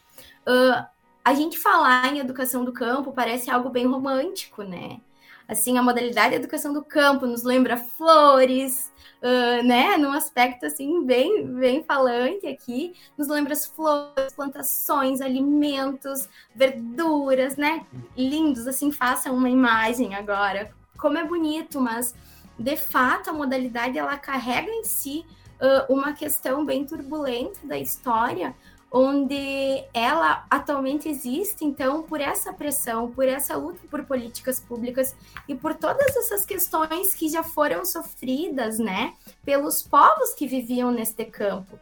Uh, 0.47 0.85
a 1.25 1.35
gente 1.35 1.59
falar 1.59 2.13
em 2.13 2.19
educação 2.19 2.65
do 2.65 2.73
campo 2.73 3.13
parece 3.13 3.51
algo 3.51 3.69
bem 3.69 3.87
romântico, 3.87 4.63
né? 4.63 5.01
Assim, 5.47 5.77
a 5.77 5.83
modalidade 5.83 6.31
de 6.31 6.37
educação 6.37 6.73
do 6.73 6.83
campo 6.83 7.27
nos 7.27 7.43
lembra 7.43 7.77
flores, 7.77 8.91
uh, 9.21 9.63
né? 9.63 9.97
Num 9.99 10.13
aspecto 10.13 10.65
assim 10.65 11.05
bem, 11.05 11.47
bem 11.47 11.85
falante 11.85 12.47
aqui, 12.47 12.95
nos 13.19 13.29
lembra 13.29 13.53
as 13.53 13.67
flores, 13.67 14.33
plantações, 14.35 15.21
alimentos, 15.21 16.29
verduras, 16.55 17.57
né? 17.57 17.87
Lindos, 18.17 18.67
assim, 18.67 18.91
façam 18.91 19.37
uma 19.37 19.51
imagem 19.51 20.15
agora. 20.15 20.73
Como 20.99 21.19
é 21.19 21.25
bonito, 21.25 21.81
mas 21.81 22.15
de 22.63 22.77
fato 22.77 23.29
a 23.29 23.33
modalidade 23.33 23.99
ela 23.99 24.17
carrega 24.17 24.71
em 24.71 24.85
si 24.85 25.27
uh, 25.61 25.93
uma 25.93 26.13
questão 26.13 26.65
bem 26.65 26.85
turbulenta 26.85 27.59
da 27.65 27.77
história, 27.77 28.55
onde 28.91 29.85
ela 29.93 30.45
atualmente 30.51 31.09
existe, 31.09 31.65
então, 31.65 32.03
por 32.03 32.21
essa 32.21 32.53
pressão, 32.53 33.11
por 33.11 33.27
essa 33.27 33.57
luta 33.57 33.81
por 33.91 34.05
políticas 34.05 34.61
públicas 34.61 35.17
e 35.49 35.55
por 35.55 35.75
todas 35.75 36.15
essas 36.15 36.45
questões 36.45 37.15
que 37.15 37.29
já 37.29 37.43
foram 37.43 37.85
sofridas, 37.85 38.79
né, 38.79 39.15
pelos 39.45 39.83
povos 39.83 40.35
que 40.35 40.47
viviam 40.47 40.91
neste 40.91 41.25
campo. 41.25 41.79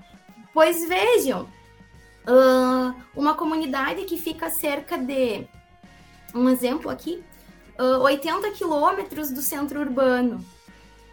Pois 0.55 0.89
vejam, 0.89 1.43
uh, 2.27 2.95
uma 3.15 3.35
comunidade 3.35 4.05
que 4.05 4.17
fica 4.17 4.49
cerca 4.49 4.97
de, 4.97 5.47
um 6.33 6.49
exemplo 6.49 6.91
aqui, 6.91 7.23
uh, 7.79 8.01
80 8.03 8.53
quilômetros 8.53 9.31
do 9.31 9.43
centro 9.43 9.81
urbano 9.81 10.45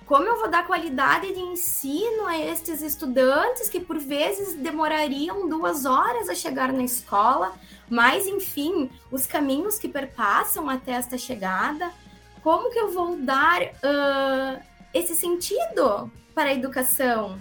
como 0.08 0.26
eu 0.26 0.39
vou 0.39 0.50
dar 0.50 0.65
qualidade 0.65 1.34
de 1.34 1.39
ensino 1.39 2.26
a 2.26 2.39
estes 2.39 2.82
estudantes 2.82 3.67
que 3.67 3.82
por 3.82 4.00
vezes 4.00 4.56
demorariam 4.56 5.50
duas 5.50 5.84
horas 5.84 6.30
a 6.30 6.34
chegar 6.34 6.72
na 6.72 6.84
escola, 6.84 7.54
mas 7.89 8.26
enfim, 8.26 8.89
os 9.12 9.28
caminhos 9.28 9.78
que 9.78 9.89
perpassam 9.89 10.70
até 10.70 10.93
esta 10.93 11.17
chegada, 11.17 11.91
como 12.41 12.72
que 12.72 12.80
eu 12.80 12.89
vou 12.93 13.17
dar 13.17 13.62
uh, 13.62 14.63
esse 14.93 15.13
sentido 15.13 16.10
para 16.34 16.52
a 16.52 16.54
educação? 16.54 17.38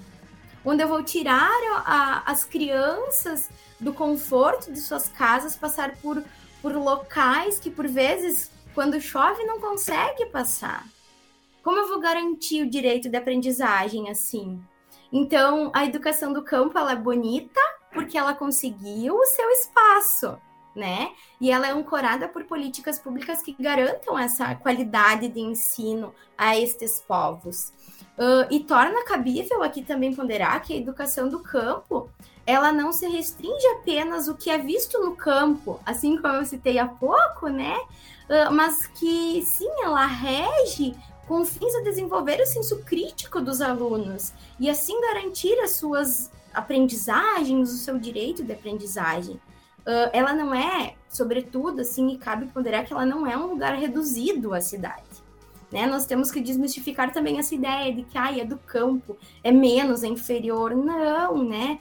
Onde 0.64 0.82
eu 0.82 0.88
vou 0.88 1.04
tirar 1.04 1.60
a, 1.86 2.24
as 2.26 2.42
crianças 2.42 3.48
do 3.78 3.92
conforto 3.92 4.72
de 4.72 4.80
suas 4.80 5.08
casas, 5.08 5.54
passar 5.54 5.94
por, 5.98 6.20
por 6.60 6.72
locais 6.72 7.60
que 7.60 7.70
por 7.70 7.86
vezes, 7.86 8.50
quando 8.74 9.00
chove, 9.00 9.44
não 9.44 9.60
consegue 9.60 10.26
passar. 10.26 10.84
Como 11.66 11.80
eu 11.80 11.88
vou 11.88 11.98
garantir 11.98 12.62
o 12.62 12.70
direito 12.70 13.08
de 13.08 13.16
aprendizagem 13.16 14.08
assim? 14.08 14.62
Então, 15.12 15.72
a 15.74 15.84
educação 15.84 16.32
do 16.32 16.40
campo 16.40 16.78
ela 16.78 16.92
é 16.92 16.96
bonita 16.96 17.60
porque 17.92 18.16
ela 18.16 18.34
conseguiu 18.34 19.16
o 19.16 19.26
seu 19.26 19.50
espaço, 19.50 20.38
né? 20.76 21.10
E 21.40 21.50
ela 21.50 21.66
é 21.66 21.72
ancorada 21.72 22.28
por 22.28 22.44
políticas 22.44 23.00
públicas 23.00 23.42
que 23.42 23.56
garantam 23.58 24.16
essa 24.16 24.54
qualidade 24.54 25.26
de 25.26 25.40
ensino 25.40 26.14
a 26.38 26.56
estes 26.56 27.00
povos. 27.00 27.72
Uh, 28.16 28.46
e 28.48 28.60
torna 28.60 29.04
cabível 29.04 29.64
aqui 29.64 29.82
também 29.82 30.14
ponderar 30.14 30.62
que 30.62 30.72
a 30.72 30.76
educação 30.76 31.28
do 31.28 31.40
campo 31.40 32.08
ela 32.46 32.70
não 32.70 32.92
se 32.92 33.08
restringe 33.08 33.66
apenas 33.80 34.28
o 34.28 34.36
que 34.36 34.50
é 34.50 34.56
visto 34.58 35.00
no 35.00 35.16
campo, 35.16 35.80
assim 35.84 36.16
como 36.16 36.34
eu 36.34 36.44
citei 36.44 36.78
há 36.78 36.86
pouco, 36.86 37.48
né? 37.48 37.76
Uh, 38.30 38.52
mas 38.52 38.86
que 38.86 39.42
sim, 39.44 39.68
ela 39.82 40.06
rege 40.06 40.94
com 41.26 41.44
fins 41.44 41.74
a 41.74 41.82
desenvolver 41.82 42.40
o 42.40 42.46
senso 42.46 42.78
crítico 42.78 43.40
dos 43.40 43.60
alunos 43.60 44.32
e 44.58 44.70
assim 44.70 45.00
garantir 45.00 45.58
as 45.60 45.72
suas 45.72 46.30
aprendizagens, 46.54 47.70
o 47.72 47.76
seu 47.76 47.98
direito 47.98 48.42
de 48.42 48.52
aprendizagem. 48.52 49.34
Uh, 49.80 50.10
ela 50.12 50.32
não 50.32 50.54
é, 50.54 50.94
sobretudo, 51.08 51.82
assim, 51.82 52.08
e 52.08 52.18
cabe 52.18 52.46
ponderar 52.46 52.84
que 52.84 52.92
ela 52.92 53.06
não 53.06 53.26
é 53.26 53.36
um 53.36 53.46
lugar 53.46 53.76
reduzido 53.76 54.54
à 54.54 54.60
cidade. 54.60 55.04
Né? 55.70 55.86
Nós 55.86 56.06
temos 56.06 56.30
que 56.30 56.40
desmistificar 56.40 57.12
também 57.12 57.38
essa 57.38 57.54
ideia 57.54 57.92
de 57.92 58.02
que 58.02 58.16
ah, 58.16 58.36
é 58.36 58.44
do 58.44 58.56
campo, 58.56 59.16
é 59.44 59.52
menos, 59.52 60.02
é 60.02 60.08
inferior. 60.08 60.74
Não, 60.74 61.42
né? 61.42 61.78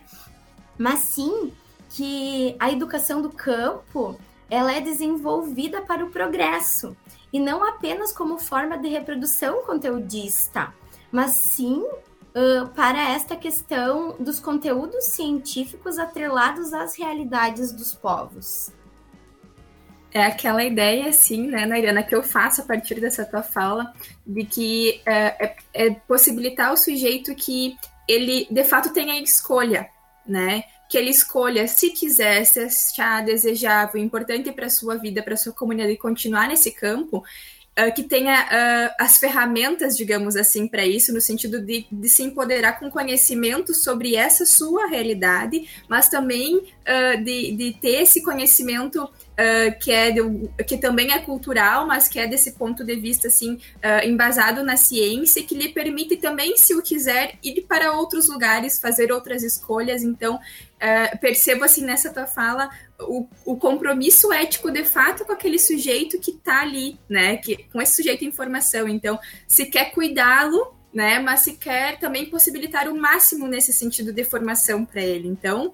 Mas 0.77 0.99
sim 0.99 1.51
que 1.89 2.55
a 2.60 2.71
educação 2.71 3.21
do 3.21 3.29
campo 3.29 4.19
ela 4.49 4.71
é 4.71 4.81
desenvolvida 4.81 5.81
para 5.81 6.03
o 6.03 6.10
progresso 6.10 6.95
e 7.36 7.39
não 7.39 7.67
apenas 7.67 8.13
como 8.13 8.39
forma 8.39 8.78
de 8.78 8.88
reprodução 8.88 9.62
conteudista, 9.63 10.74
mas 11.12 11.32
sim 11.32 11.82
uh, 11.84 12.65
para 12.74 13.10
esta 13.10 13.36
questão 13.36 14.15
dos 14.17 14.39
conteúdos 14.39 15.04
científicos 15.08 16.00
atrelados 16.00 16.71
às 16.71 16.98
realidades 16.98 17.74
dos 17.74 17.93
povos. 17.93 18.71
É 20.13 20.24
aquela 20.26 20.63
ideia, 20.63 21.10
assim, 21.10 21.45
né, 21.48 21.65
Nairana, 21.65 22.04
que 22.04 22.15
eu 22.15 22.24
faço 22.24 22.62
a 22.62 22.63
partir 22.63 23.02
dessa 23.02 23.26
tua 23.26 23.43
fala, 23.43 23.91
de 24.26 24.45
que 24.45 25.02
é, 25.06 25.45
é, 25.45 25.56
é 25.74 25.89
possibilitar 25.89 26.71
o 26.71 26.78
sujeito 26.78 27.36
que 27.36 27.78
ele, 28.08 28.48
de 28.50 28.63
fato, 28.63 28.93
tenha 28.93 29.19
escolha, 29.19 29.89
né? 30.26 30.63
Que 30.89 30.98
ele 30.98 31.10
escolha, 31.10 31.67
se 31.67 31.89
quiser, 31.89 32.45
se 32.45 32.60
achar 32.60 33.24
desejável, 33.24 34.02
importante 34.02 34.52
para 34.52 34.67
a 34.67 34.69
sua 34.69 34.95
vida, 34.95 35.24
para 35.24 35.34
a 35.34 35.38
sua 35.38 35.54
comunidade 35.54 35.98
continuar 35.98 36.48
nesse 36.48 36.71
campo, 36.71 37.24
uh, 37.80 37.93
que 37.93 38.04
tenha 38.04 38.43
uh, 38.43 38.95
as 39.00 39.17
ferramentas, 39.17 39.95
digamos 39.95 40.36
assim, 40.36 40.67
para 40.67 40.86
isso, 40.86 41.13
no 41.13 41.21
sentido 41.21 41.60
de, 41.62 41.86
de, 41.91 42.10
se 42.10 42.24
empoderar 42.24 42.80
com 42.80 42.89
conhecimento 42.89 43.74
sobre 43.74 44.15
essa 44.15 44.45
sua 44.45 44.88
realidade, 44.88 45.67
mas 45.89 46.10
também 46.10 46.58
uh, 46.58 47.24
de, 47.24 47.52
de 47.52 47.74
ter 47.80 48.04
esse 48.04 48.24
conhecimento 48.24 49.10
que, 49.82 49.91
é 49.91 50.12
de, 50.12 50.21
que 50.65 50.78
também 50.78 51.12
é 51.12 51.19
cultural, 51.19 51.86
mas 51.86 52.08
que 52.08 52.17
é 52.17 52.26
desse 52.26 52.54
ponto 52.54 52.86
de 52.86 52.95
vista 52.95 53.28
assim 53.28 53.60
embasado 54.06 54.63
na 54.63 54.78
ciência, 54.78 55.43
que 55.43 55.54
lhe 55.54 55.67
permite 55.74 56.15
também, 56.15 56.56
se 56.56 56.74
o 56.74 56.82
quiser, 56.82 57.38
ir 57.43 57.63
para 57.67 57.91
outros 57.91 58.30
lugares, 58.30 58.80
fazer 58.80 59.12
outras 59.12 59.43
escolhas. 59.43 60.04
Então, 60.04 60.39
uh, 60.86 61.17
percebo 61.19 61.63
assim 61.63 61.84
nessa 61.84 62.13
tua 62.13 62.28
fala 62.28 62.69
o, 63.00 63.28
o, 63.45 63.58
compromisso 63.58 64.32
ético 64.32 64.71
de 64.71 64.84
fato 64.84 65.26
com 65.26 65.34
aquele 65.34 65.58
sujeito 65.58 66.19
que 66.19 66.32
está 66.32 66.62
ali, 66.62 67.00
né? 67.10 67.38
Que, 67.38 67.65
com 67.71 67.82
esse 67.82 67.95
sujeito 67.95 68.24
em 68.24 68.32
formação. 68.32 68.88
Então, 68.88 69.19
se 69.48 69.65
quer 69.65 69.91
cuidá-lo, 69.91 70.76
né? 70.93 71.19
Mas 71.19 71.41
se 71.41 71.54
quer 71.54 72.00
também 72.00 72.28
possibilitar 72.28 72.88
o 72.88 72.95
máximo 72.95 73.48
nesse 73.48 73.74
sentido 73.74 74.13
de 74.13 74.24
formação 74.24 74.86
para 74.86 75.02
ele. 75.02 75.28
Então, 75.28 75.74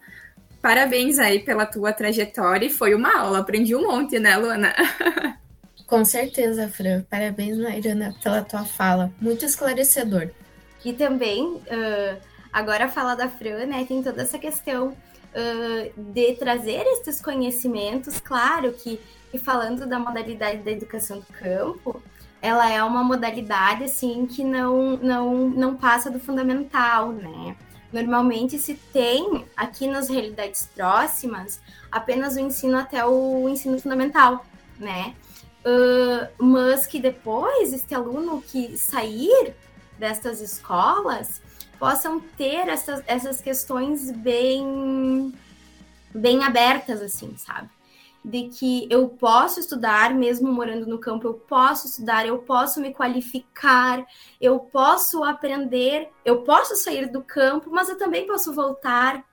Parabéns 0.62 1.18
aí 1.18 1.40
pela 1.40 1.66
tua 1.66 1.92
trajetória 1.92 2.68
e 2.68 2.70
foi 2.70 2.94
uma 2.94 3.18
aula, 3.20 3.40
aprendi 3.40 3.76
um 3.76 3.82
monte, 3.82 4.20
né, 4.20 4.38
Luana? 4.38 4.72
Com 5.88 6.06
certeza, 6.06 6.70
Fran. 6.70 7.04
Parabéns, 7.10 7.58
Mairana, 7.58 8.16
pela 8.24 8.44
tua 8.44 8.64
fala. 8.64 9.12
Muito 9.20 9.44
esclarecedor. 9.44 10.30
E 10.86 10.94
também, 10.94 11.44
uh, 11.44 12.18
agora 12.52 12.86
a 12.86 12.90
fala 12.90 13.16
da 13.16 13.30
Fran, 13.30 13.66
né, 13.66 13.86
tem 13.86 14.02
toda 14.04 14.22
essa 14.22 14.38
questão 14.38 14.90
uh, 14.90 16.02
de 16.12 16.36
trazer 16.36 16.84
esses 16.86 17.22
conhecimentos, 17.22 18.20
claro 18.20 18.74
que, 18.74 19.00
e 19.34 19.38
falando 19.38 19.86
da 19.86 20.00
modalidade 20.00 20.64
da 20.64 20.72
educação 20.72 21.20
do 21.20 21.26
campo, 21.28 22.02
ela 22.42 22.70
é 22.70 22.84
uma 22.84 23.04
modalidade, 23.04 23.84
assim, 23.84 24.26
que 24.26 24.44
não, 24.44 24.98
não, 24.98 25.50
não 25.50 25.76
passa 25.76 26.10
do 26.10 26.20
fundamental, 26.20 27.12
né? 27.12 27.56
Normalmente 27.94 28.58
se 28.58 28.74
tem 28.74 29.46
aqui 29.56 29.86
nas 29.86 30.10
realidades 30.10 30.68
próximas 30.74 31.62
apenas 31.92 32.36
o 32.36 32.40
ensino 32.40 32.78
até 32.78 33.06
o 33.06 33.48
ensino 33.50 33.80
fundamental, 33.80 34.46
né? 34.80 35.14
Uh, 35.64 36.44
mas 36.44 36.88
que 36.88 37.00
depois 37.00 37.72
este 37.72 37.94
aluno 37.94 38.42
que 38.42 38.76
sair 38.76 39.54
destas 40.00 40.42
escolas 40.42 41.40
possam 41.82 42.20
ter 42.38 42.68
essas, 42.68 43.02
essas 43.08 43.42
questões 43.42 44.12
bem 44.12 45.34
bem 46.14 46.44
abertas 46.44 47.02
assim, 47.02 47.36
sabe? 47.38 47.70
de 48.24 48.50
que 48.50 48.88
eu 48.88 49.10
posso 49.10 49.60
estudar 49.60 50.14
mesmo 50.14 50.54
morando 50.54 50.86
no 50.86 51.00
campo, 51.00 51.28
eu 51.28 51.34
posso 51.34 51.88
estudar, 51.88 52.24
eu 52.24 52.38
posso 52.38 52.80
me 52.80 52.94
qualificar, 52.94 54.06
eu 54.40 54.60
posso 54.60 55.24
aprender, 55.24 56.08
eu 56.24 56.44
posso 56.44 56.76
sair 56.76 57.12
do 57.12 57.24
campo, 57.24 57.72
mas 57.72 57.90
eu 57.90 57.98
também 57.98 58.28
posso 58.28 58.54
voltar, 58.54 59.26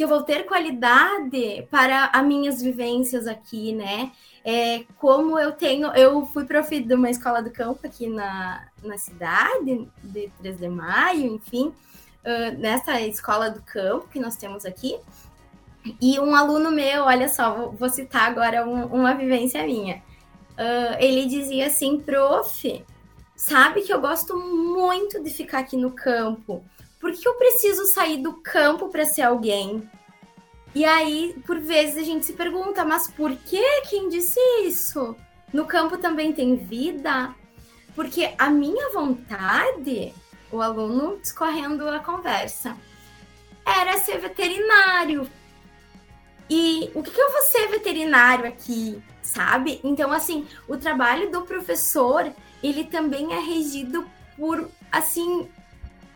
que 0.00 0.04
eu 0.04 0.08
vou 0.08 0.22
ter 0.22 0.46
qualidade 0.46 1.68
para 1.70 2.06
as 2.06 2.24
minhas 2.24 2.62
vivências 2.62 3.26
aqui, 3.26 3.74
né? 3.74 4.10
É, 4.42 4.84
como 4.96 5.38
eu 5.38 5.52
tenho, 5.52 5.88
eu 5.88 6.24
fui 6.24 6.46
prof 6.46 6.80
de 6.80 6.94
uma 6.94 7.10
escola 7.10 7.42
do 7.42 7.50
campo 7.50 7.86
aqui 7.86 8.08
na, 8.08 8.66
na 8.82 8.96
cidade, 8.96 9.86
de 10.02 10.32
3 10.38 10.56
de 10.56 10.68
maio, 10.70 11.34
enfim, 11.34 11.66
uh, 11.66 12.58
nessa 12.58 12.98
escola 13.02 13.50
do 13.50 13.60
campo 13.60 14.08
que 14.08 14.18
nós 14.18 14.36
temos 14.36 14.64
aqui, 14.64 14.98
e 16.00 16.18
um 16.18 16.34
aluno 16.34 16.70
meu, 16.70 17.04
olha 17.04 17.28
só, 17.28 17.54
vou, 17.54 17.72
vou 17.72 17.90
citar 17.90 18.30
agora 18.30 18.66
um, 18.66 18.86
uma 18.86 19.12
vivência 19.12 19.62
minha. 19.66 19.96
Uh, 20.52 20.96
ele 20.98 21.26
dizia 21.26 21.66
assim, 21.66 22.00
prof, 22.00 22.82
sabe 23.36 23.82
que 23.82 23.92
eu 23.92 24.00
gosto 24.00 24.34
muito 24.34 25.22
de 25.22 25.28
ficar 25.28 25.58
aqui 25.58 25.76
no 25.76 25.90
campo. 25.90 26.64
Por 27.00 27.12
que 27.12 27.26
eu 27.26 27.34
preciso 27.34 27.86
sair 27.86 28.18
do 28.22 28.34
campo 28.34 28.88
para 28.90 29.06
ser 29.06 29.22
alguém? 29.22 29.88
E 30.74 30.84
aí, 30.84 31.34
por 31.46 31.58
vezes, 31.58 31.96
a 31.96 32.02
gente 32.02 32.26
se 32.26 32.34
pergunta, 32.34 32.84
mas 32.84 33.10
por 33.10 33.34
que? 33.34 33.80
Quem 33.88 34.08
disse 34.08 34.38
isso? 34.62 35.16
No 35.52 35.64
campo 35.64 35.96
também 35.96 36.32
tem 36.32 36.56
vida? 36.56 37.34
Porque 37.94 38.32
a 38.38 38.50
minha 38.50 38.90
vontade, 38.90 40.14
o 40.52 40.60
aluno 40.60 41.18
discorrendo 41.20 41.88
a 41.88 41.98
conversa, 41.98 42.76
era 43.66 43.98
ser 43.98 44.18
veterinário. 44.18 45.28
E 46.48 46.90
o 46.94 47.02
que, 47.02 47.10
que 47.10 47.20
eu 47.20 47.32
vou 47.32 47.42
ser 47.42 47.68
veterinário 47.68 48.46
aqui, 48.46 49.02
sabe? 49.22 49.80
Então, 49.82 50.12
assim, 50.12 50.46
o 50.68 50.76
trabalho 50.76 51.30
do 51.30 51.42
professor, 51.42 52.30
ele 52.62 52.84
também 52.84 53.32
é 53.32 53.40
regido 53.40 54.06
por, 54.36 54.68
assim, 54.90 55.48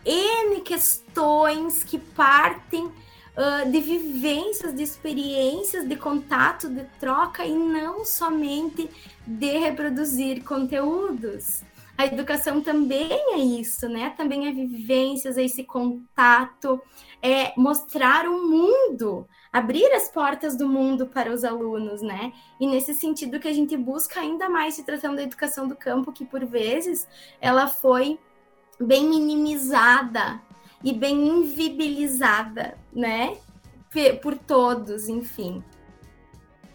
N 0.05 0.61
questões 0.61 1.83
que 1.83 1.97
partem 1.97 2.85
uh, 2.85 3.71
de 3.71 3.79
vivências, 3.79 4.73
de 4.73 4.83
experiências, 4.83 5.87
de 5.87 5.95
contato, 5.95 6.69
de 6.69 6.83
troca 6.99 7.45
e 7.45 7.53
não 7.53 8.05
somente 8.05 8.89
de 9.25 9.57
reproduzir 9.57 10.43
conteúdos. 10.43 11.63
A 11.97 12.05
educação 12.05 12.59
também 12.59 13.09
é 13.09 13.37
isso, 13.37 13.87
né? 13.87 14.09
Também 14.17 14.47
é 14.47 14.51
vivências, 14.51 15.37
é 15.37 15.45
esse 15.45 15.63
contato, 15.63 16.81
é 17.21 17.53
mostrar 17.55 18.27
o 18.27 18.49
mundo, 18.49 19.25
abrir 19.51 19.89
as 19.93 20.09
portas 20.09 20.57
do 20.57 20.67
mundo 20.67 21.07
para 21.07 21.31
os 21.31 21.45
alunos, 21.45 22.01
né? 22.01 22.33
E 22.59 22.67
nesse 22.67 22.93
sentido 22.93 23.39
que 23.39 23.47
a 23.47 23.53
gente 23.53 23.77
busca 23.77 24.19
ainda 24.19 24.49
mais 24.49 24.75
se 24.75 24.83
tratando 24.83 25.15
da 25.15 25.23
educação 25.23 25.69
do 25.69 25.75
campo, 25.75 26.11
que 26.11 26.25
por 26.25 26.45
vezes 26.45 27.07
ela 27.39 27.65
foi 27.65 28.19
bem 28.79 29.09
minimizada 29.09 30.41
e 30.83 30.93
bem 30.93 31.27
invibilizada, 31.27 32.77
né? 32.93 33.37
Por 34.21 34.37
todos, 34.37 35.07
enfim. 35.07 35.63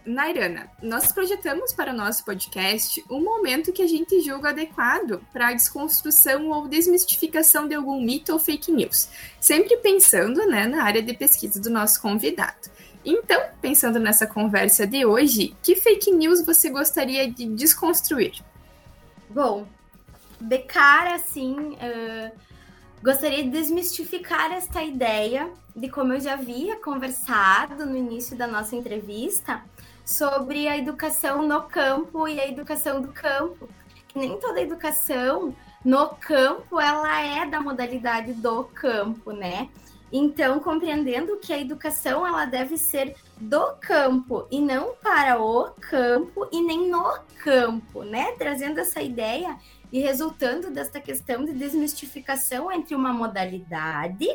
Nairana, 0.05 0.71
nós 0.83 1.13
projetamos 1.13 1.73
para 1.73 1.93
o 1.93 1.97
nosso 1.97 2.25
podcast 2.25 3.05
um 3.11 3.23
momento 3.23 3.73
que 3.73 3.83
a 3.83 3.87
gente 3.87 4.21
julga 4.23 4.49
adequado 4.49 5.23
para 5.33 5.49
a 5.49 5.53
desconstrução 5.53 6.49
ou 6.49 6.67
desmistificação 6.67 7.69
de 7.69 7.75
algum 7.75 8.03
mito 8.03 8.33
ou 8.33 8.39
fake 8.39 8.73
news, 8.73 9.11
sempre 9.39 9.77
pensando 9.77 10.47
né, 10.47 10.67
na 10.67 10.83
área 10.83 11.03
de 11.03 11.13
pesquisa 11.15 11.61
do 11.61 11.69
nosso 11.69 12.01
convidado. 12.01 12.71
Então, 13.05 13.41
pensando 13.61 13.99
nessa 13.99 14.27
conversa 14.27 14.87
de 14.87 15.05
hoje, 15.05 15.55
que 15.63 15.77
fake 15.77 16.11
news 16.11 16.45
você 16.45 16.71
gostaria 16.71 17.31
de 17.31 17.47
desconstruir? 17.47 18.43
Bom, 19.29 19.67
de 20.41 20.59
cara, 20.59 21.15
assim, 21.15 21.55
uh, 21.55 22.33
gostaria 23.03 23.43
de 23.43 23.51
desmistificar 23.51 24.53
esta 24.53 24.83
ideia 24.83 25.51
de 25.75 25.89
como 25.89 26.13
eu 26.13 26.21
já 26.21 26.35
havia 26.35 26.77
conversado 26.77 27.87
no 27.87 27.97
início 27.97 28.37
da 28.37 28.47
nossa 28.47 28.75
entrevista 28.75 29.63
sobre 30.05 30.67
a 30.67 30.77
educação 30.77 31.47
no 31.47 31.63
campo 31.63 32.27
e 32.27 32.41
a 32.41 32.49
educação 32.49 33.01
do 33.01 33.09
campo. 33.09 33.69
Que 34.09 34.19
nem 34.19 34.39
toda 34.39 34.61
educação 34.61 35.55
no 35.85 36.09
campo 36.09 36.81
ela 36.81 37.21
é 37.21 37.47
da 37.47 37.61
modalidade 37.61 38.33
do 38.33 38.65
campo, 38.65 39.31
né? 39.33 39.69
Então, 40.13 40.59
compreendendo 40.59 41.37
que 41.37 41.53
a 41.53 41.59
educação 41.61 42.27
ela 42.27 42.45
deve 42.45 42.77
ser 42.77 43.15
do 43.41 43.75
campo 43.81 44.47
e 44.51 44.61
não 44.61 44.95
para 45.01 45.41
o 45.41 45.71
campo 45.81 46.49
e 46.51 46.61
nem 46.61 46.91
no 46.91 47.17
campo, 47.45 48.03
né? 48.03 48.33
Trazendo 48.33 48.81
essa 48.81 49.01
ideia 49.01 49.57
e 49.93 50.01
resultando 50.01 50.71
desta 50.71 51.01
questão 51.01 51.45
de 51.45 51.53
desmistificação 51.53 52.71
entre 52.71 52.95
uma 52.95 53.13
modalidade 53.13 54.29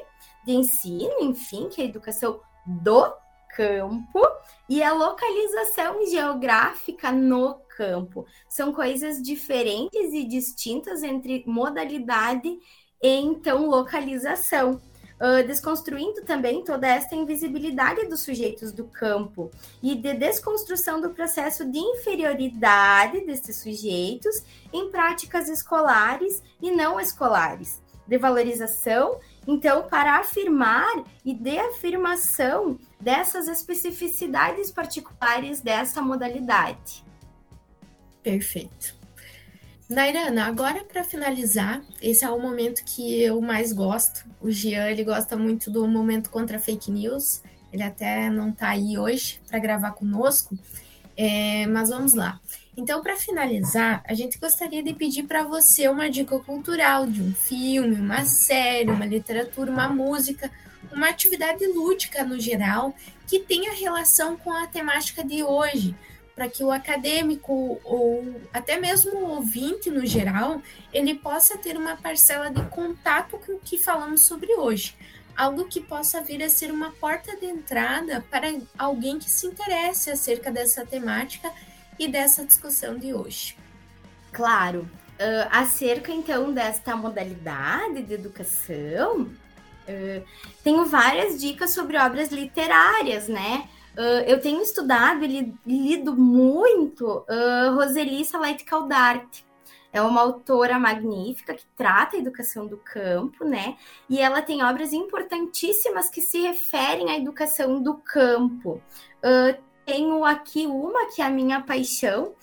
de 0.46 0.52
ensino, 0.52 1.22
enfim, 1.22 1.70
que 1.70 1.82
é 1.82 1.86
a 1.86 1.88
educação 1.88 2.40
do 2.66 3.14
campo, 3.56 4.22
e 4.68 4.84
a 4.84 4.94
localização 4.94 6.06
geográfica 6.08 7.12
no 7.12 7.56
campo. 7.78 8.26
São 8.50 8.74
coisas 8.74 9.22
diferentes 9.22 10.14
e 10.14 10.26
distintas 10.26 11.04
entre 11.04 11.44
modalidade 11.48 12.50
e 13.02 13.08
então 13.08 13.68
localização 13.68 14.82
uh, 15.20 15.46
desconstruindo 15.46 16.22
também 16.22 16.64
toda 16.64 16.88
esta 16.88 17.16
invisibilidade 17.16 18.08
dos 18.08 18.22
sujeitos 18.22 18.72
do 18.72 18.86
campo 18.86 19.52
e 19.82 19.96
de 19.96 20.14
desconstrução 20.14 21.02
do 21.02 21.12
processo 21.12 21.70
de 21.70 21.80
inferioridade 21.80 23.26
desses 23.26 23.58
sujeitos 23.58 24.44
em 24.72 24.90
práticas 24.90 25.50
escolares 25.50 26.42
e 26.62 26.72
não 26.72 27.00
escolares, 27.00 27.82
de 28.08 28.18
valorização, 28.18 29.20
então, 29.48 29.88
para 29.88 30.20
afirmar 30.20 31.04
e 31.24 31.34
de 31.34 31.58
afirmação 31.58 32.80
dessas 33.00 33.48
especificidades 33.48 34.72
particulares 34.72 35.62
dessa 35.62 36.02
modalidade. 36.02 37.06
Perfeito. 38.24 38.95
Nairana, 39.88 40.46
agora 40.46 40.84
para 40.84 41.04
finalizar, 41.04 41.80
esse 42.02 42.26
é 42.26 42.30
o 42.30 42.42
momento 42.42 42.84
que 42.84 43.22
eu 43.22 43.40
mais 43.40 43.72
gosto. 43.72 44.26
O 44.42 44.50
Jean, 44.50 44.90
ele 44.90 45.04
gosta 45.04 45.38
muito 45.38 45.70
do 45.70 45.88
momento 45.88 46.32
contra 46.32 46.58
fake 46.58 46.90
news. 46.90 47.44
Ele 47.72 47.84
até 47.84 48.28
não 48.30 48.50
está 48.50 48.70
aí 48.70 48.98
hoje 48.98 49.40
para 49.48 49.60
gravar 49.60 49.92
conosco, 49.92 50.58
é, 51.16 51.68
mas 51.68 51.90
vamos 51.90 52.16
lá. 52.16 52.40
Então, 52.76 53.02
para 53.04 53.16
finalizar, 53.16 54.04
a 54.08 54.14
gente 54.16 54.40
gostaria 54.40 54.82
de 54.82 54.94
pedir 54.94 55.24
para 55.24 55.44
você 55.44 55.88
uma 55.88 56.10
dica 56.10 56.40
cultural 56.40 57.06
de 57.06 57.22
um 57.22 57.34
filme, 57.34 57.96
uma 57.96 58.26
série, 58.26 58.90
uma 58.90 59.06
literatura, 59.06 59.72
uma 59.72 59.88
música, 59.88 60.50
uma 60.92 61.10
atividade 61.10 61.64
lúdica 61.68 62.24
no 62.24 62.40
geral 62.40 62.96
que 63.28 63.40
tenha 63.40 63.72
relação 63.72 64.36
com 64.36 64.52
a 64.52 64.66
temática 64.66 65.24
de 65.24 65.44
hoje 65.44 65.96
para 66.36 66.50
que 66.50 66.64
o 66.64 66.72
acadêmico 66.72 67.80
ou 67.84 68.36
até 68.52 68.78
mesmo 68.78 69.12
o 69.12 69.30
ouvinte 69.36 69.90
no 69.90 70.06
geral, 70.06 70.62
ele 70.94 71.16
possa 71.16 71.58
ter 71.58 71.78
uma 71.78 71.96
parcela 71.96 72.52
de 72.52 72.62
contato 72.66 73.38
com 73.38 73.54
o 73.54 73.60
que 73.60 73.78
falamos 73.78 74.22
sobre 74.22 74.54
hoje. 74.54 74.96
Algo 75.36 75.66
que 75.66 75.80
possa 75.80 76.22
vir 76.22 76.44
a 76.44 76.50
ser 76.50 76.72
uma 76.72 76.92
porta 76.92 77.36
de 77.38 77.46
entrada 77.46 78.24
para 78.30 78.54
alguém 78.78 79.18
que 79.18 79.30
se 79.30 79.48
interesse 79.48 80.12
acerca 80.12 80.52
dessa 80.52 80.86
temática 80.86 81.52
e 81.98 82.08
dessa 82.08 82.46
discussão 82.46 82.98
de 82.98 83.14
hoje. 83.14 83.58
Claro. 84.32 84.90
Uh, 85.18 85.48
acerca 85.50 86.12
então 86.12 86.54
desta 86.54 86.94
modalidade 86.94 88.02
de 88.04 88.14
educação, 88.14 89.22
uh, 89.22 90.26
tenho 90.62 90.86
várias 90.86 91.40
dicas 91.40 91.72
sobre 91.72 91.98
obras 91.98 92.30
literárias, 92.30 93.30
né? 93.30 93.70
Uh, 93.98 94.28
eu 94.28 94.42
tenho 94.42 94.62
estudado 94.62 95.24
e 95.24 95.54
lido 95.66 96.18
muito 96.18 97.06
uh, 97.06 97.76
Roseli 97.76 98.26
Salete 98.26 98.66
Caldarte. 98.66 99.46
É 99.94 100.02
uma 100.02 100.20
autora 100.20 100.78
magnífica 100.78 101.54
que 101.54 101.66
trata 101.78 102.18
a 102.18 102.20
educação 102.20 102.68
do 102.68 102.76
campo, 102.76 103.46
né? 103.46 103.78
E 104.10 104.20
ela 104.20 104.42
tem 104.42 104.62
obras 104.62 104.92
importantíssimas 104.92 106.10
que 106.10 106.20
se 106.20 106.42
referem 106.42 107.10
à 107.10 107.18
educação 107.18 107.82
do 107.82 107.94
campo. 107.94 108.82
Uh, 109.24 109.58
tenho 109.86 110.26
aqui 110.26 110.68
uma 110.68 111.06
que 111.14 111.22
é 111.22 111.26
a 111.26 111.30
minha 111.30 111.62
paixão, 111.62 112.34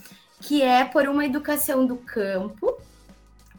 que 0.41 0.63
é 0.63 0.87
por 0.87 1.07
uma 1.07 1.27
educação 1.27 1.85
do 1.85 1.99
campo. 1.99 2.79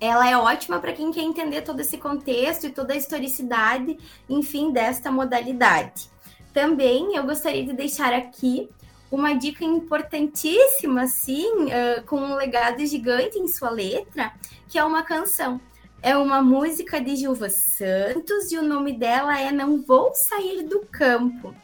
Ela 0.01 0.27
é 0.27 0.36
ótima 0.36 0.79
para 0.79 0.93
quem 0.93 1.12
quer 1.12 1.21
entender 1.21 1.62
todo 1.62 1.79
esse 1.79 1.99
contexto 1.99 2.65
e 2.65 2.71
toda 2.71 2.93
a 2.93 2.97
historicidade, 2.97 3.99
enfim, 4.27 4.71
desta 4.71 5.12
modalidade. 5.12 6.12
Também 6.54 7.16
eu 7.16 7.24
gostaria 7.24 7.66
de 7.66 7.74
deixar 7.74 8.13
aqui 8.13 8.70
uma 9.12 9.34
dica 9.34 9.63
importantíssima, 9.63 11.04
assim, 11.04 11.66
uh, 11.66 12.04
com 12.06 12.18
um 12.18 12.36
legado 12.36 12.86
gigante 12.86 13.38
em 13.38 13.48
sua 13.48 13.70
letra, 13.70 14.32
que 14.68 14.78
é 14.78 14.84
uma 14.84 15.04
canção. 15.04 15.60
É 16.02 16.18
uma 16.18 16.42
música 16.42 17.00
de 17.00 17.16
Gilva 17.16 17.50
Santos 17.50 18.52
e 18.52 18.58
o 18.58 18.63
nome 18.63 18.94
dela 18.94 19.39
é 19.39 19.52
Não 19.52 19.82
Vou 19.82 20.13
Sair 20.13 20.63
do 20.63 20.82
Campo. 20.92 21.56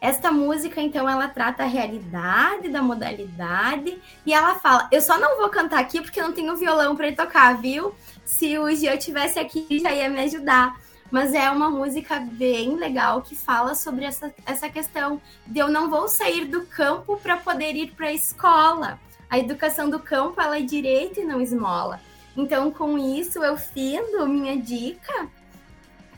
Esta 0.00 0.32
música, 0.32 0.80
então, 0.80 1.08
ela 1.08 1.28
trata 1.28 1.62
a 1.62 1.66
realidade 1.66 2.68
da 2.68 2.82
modalidade 2.82 4.00
e 4.26 4.32
ela 4.32 4.56
fala: 4.56 4.88
Eu 4.90 5.00
só 5.00 5.18
não 5.18 5.38
vou 5.38 5.48
cantar 5.48 5.78
aqui 5.78 6.00
porque 6.00 6.20
não 6.20 6.32
tenho 6.32 6.56
violão 6.56 6.96
para 6.96 7.12
tocar, 7.12 7.60
viu? 7.60 7.94
Se 8.24 8.58
o 8.58 8.68
Gio 8.74 8.98
tivesse 8.98 9.38
aqui, 9.38 9.78
já 9.80 9.92
ia 9.92 10.08
me 10.08 10.20
ajudar 10.20 10.76
mas 11.12 11.34
é 11.34 11.50
uma 11.50 11.68
música 11.68 12.18
bem 12.18 12.74
legal 12.74 13.20
que 13.20 13.36
fala 13.36 13.74
sobre 13.74 14.06
essa, 14.06 14.34
essa 14.46 14.66
questão 14.70 15.20
de 15.46 15.58
eu 15.58 15.68
não 15.68 15.90
vou 15.90 16.08
sair 16.08 16.46
do 16.46 16.64
campo 16.64 17.18
para 17.18 17.36
poder 17.36 17.76
ir 17.76 17.92
para 17.92 18.06
a 18.06 18.12
escola. 18.14 18.98
A 19.28 19.38
educação 19.38 19.90
do 19.90 19.98
campo 19.98 20.40
ela 20.40 20.56
é 20.56 20.62
direito 20.62 21.20
e 21.20 21.24
não 21.24 21.42
esmola. 21.42 22.00
Então, 22.34 22.70
com 22.70 22.96
isso, 22.96 23.44
eu 23.44 23.58
findo 23.58 24.26
minha 24.26 24.56
dica. 24.56 25.28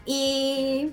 E, 0.07 0.93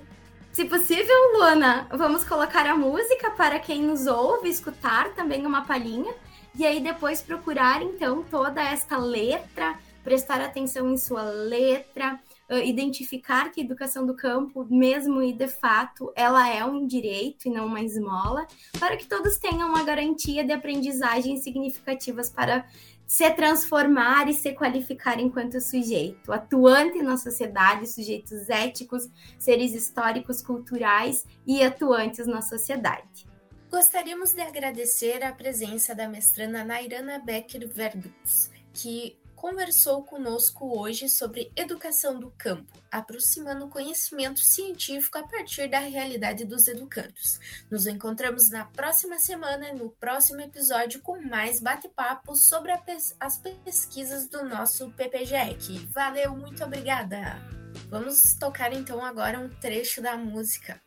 se 0.52 0.64
possível, 0.64 1.16
Luana, 1.36 1.86
vamos 1.92 2.24
colocar 2.24 2.66
a 2.66 2.74
música 2.74 3.30
para 3.30 3.60
quem 3.60 3.82
nos 3.82 4.08
ouve 4.08 4.48
escutar 4.48 5.10
também 5.10 5.46
uma 5.46 5.64
palhinha. 5.64 6.12
E 6.56 6.66
aí, 6.66 6.80
depois, 6.80 7.22
procurar, 7.22 7.80
então, 7.80 8.24
toda 8.24 8.60
esta 8.60 8.96
letra 8.96 9.78
prestar 10.02 10.40
atenção 10.40 10.90
em 10.90 10.96
sua 10.96 11.22
letra, 11.22 12.18
identificar 12.58 13.50
que 13.50 13.60
a 13.60 13.64
educação 13.64 14.04
do 14.04 14.14
campo, 14.14 14.66
mesmo 14.68 15.22
e 15.22 15.32
de 15.32 15.48
fato, 15.48 16.12
ela 16.14 16.48
é 16.48 16.64
um 16.64 16.86
direito 16.86 17.46
e 17.46 17.50
não 17.50 17.66
uma 17.66 17.80
esmola, 17.80 18.46
para 18.78 18.96
que 18.96 19.06
todos 19.06 19.36
tenham 19.38 19.68
uma 19.68 19.84
garantia 19.84 20.44
de 20.44 20.52
aprendizagens 20.52 21.42
significativas 21.42 22.28
para 22.28 22.66
se 23.06 23.30
transformar 23.32 24.28
e 24.28 24.34
se 24.34 24.52
qualificar 24.52 25.20
enquanto 25.20 25.60
sujeito, 25.60 26.32
atuante 26.32 27.02
na 27.02 27.16
sociedade, 27.16 27.86
sujeitos 27.86 28.48
éticos, 28.48 29.08
seres 29.38 29.74
históricos, 29.74 30.40
culturais 30.40 31.26
e 31.46 31.62
atuantes 31.62 32.26
na 32.26 32.40
sociedade. 32.40 33.26
Gostaríamos 33.70 34.32
de 34.32 34.40
agradecer 34.40 35.22
a 35.22 35.32
presença 35.32 35.94
da 35.94 36.08
mestrana 36.08 36.64
Nairana 36.64 37.18
Becker 37.18 37.68
Vergutz, 37.68 38.50
que 38.72 39.16
conversou 39.42 40.04
conosco 40.04 40.78
hoje 40.78 41.08
sobre 41.08 41.50
educação 41.56 42.16
do 42.16 42.30
campo, 42.38 42.80
aproximando 42.88 43.66
conhecimento 43.66 44.38
científico 44.38 45.18
a 45.18 45.26
partir 45.26 45.68
da 45.68 45.80
realidade 45.80 46.44
dos 46.44 46.68
educandos. 46.68 47.40
Nos 47.68 47.88
encontramos 47.88 48.50
na 48.50 48.66
próxima 48.66 49.18
semana, 49.18 49.72
no 49.72 49.90
próximo 49.90 50.40
episódio, 50.40 51.02
com 51.02 51.20
mais 51.20 51.58
bate-papo 51.58 52.36
sobre 52.36 52.70
as 53.18 53.36
pesquisas 53.64 54.28
do 54.28 54.44
nosso 54.44 54.92
PPGEC. 54.92 55.88
Valeu, 55.92 56.36
muito 56.36 56.62
obrigada! 56.62 57.42
Vamos 57.88 58.34
tocar 58.34 58.72
então 58.72 59.04
agora 59.04 59.40
um 59.40 59.48
trecho 59.48 60.00
da 60.00 60.16
música. 60.16 60.80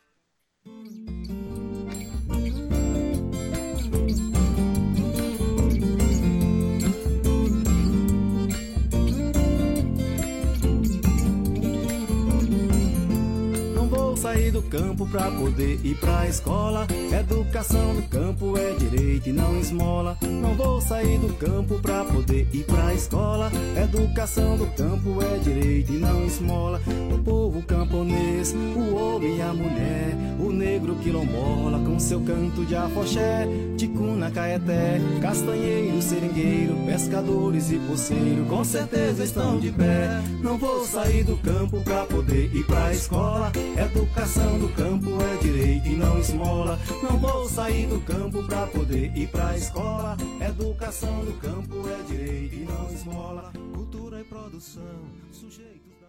Sair 14.35 14.51
do 14.51 14.61
campo 14.63 15.07
pra 15.07 15.31
poder 15.31 15.79
ir 15.81 15.95
pra 15.95 16.27
escola. 16.27 16.85
Educação 17.17 17.93
no 17.93 18.01
campo 18.03 18.57
é 18.57 18.71
direito 18.73 19.29
e 19.29 19.31
não 19.31 19.57
esmola. 19.57 20.17
Não 20.21 20.53
vou 20.55 20.81
sair 20.81 21.17
do 21.19 21.33
campo 21.35 21.79
pra 21.79 22.03
poder 22.03 22.45
ir 22.51 22.65
pra 22.65 22.93
escola. 22.93 23.49
Educação 23.81 24.57
do 24.57 24.67
campo 24.75 25.23
é 25.23 25.37
direito 25.37 25.93
e 25.93 25.97
não 25.97 26.25
esmola. 26.25 26.81
O 27.13 27.17
povo 27.19 27.63
camponês, 27.63 28.53
o 28.75 28.95
homem 28.95 29.37
e 29.37 29.41
a 29.41 29.53
mulher, 29.53 30.17
o 30.37 30.51
negro 30.51 30.95
quilombola 30.95 31.79
com 31.79 31.97
seu 31.97 32.19
canto 32.19 32.65
de 32.65 32.75
afoxé, 32.75 33.47
ticuna, 33.77 34.29
caeté, 34.31 34.99
castanheiro, 35.21 36.01
seringueiro, 36.01 36.75
pescadores 36.85 37.71
e 37.71 37.77
poceiro, 37.79 38.45
com 38.49 38.63
certeza 38.65 39.23
estão 39.23 39.57
de 39.59 39.71
pé. 39.71 40.21
Não 40.41 40.57
vou 40.57 40.85
sair 40.85 41.23
do 41.23 41.37
campo 41.37 41.79
pra 41.81 42.05
poder 42.05 42.53
ir 42.53 42.65
pra 42.65 42.91
escola. 42.91 43.51
Educação 43.77 44.24
Educação 44.25 44.57
do 44.57 44.69
campo 44.69 45.21
é 45.21 45.37
direito 45.37 45.87
e 45.87 45.95
não 45.95 46.19
esmola. 46.19 46.79
Não 47.03 47.15
vou 47.19 47.47
sair 47.47 47.85
do 47.85 48.01
campo 48.01 48.41
pra 48.41 48.65
poder 48.65 49.15
ir 49.15 49.27
pra 49.27 49.55
escola. 49.55 50.17
Educação 50.41 51.23
do 51.23 51.33
campo 51.33 51.87
é 51.87 52.01
direito 52.11 52.55
e 52.55 52.65
não 52.65 52.91
esmola. 52.91 53.53
Cultura 53.75 54.21
e 54.21 54.23
produção, 54.23 54.81
sujeito. 55.31 55.84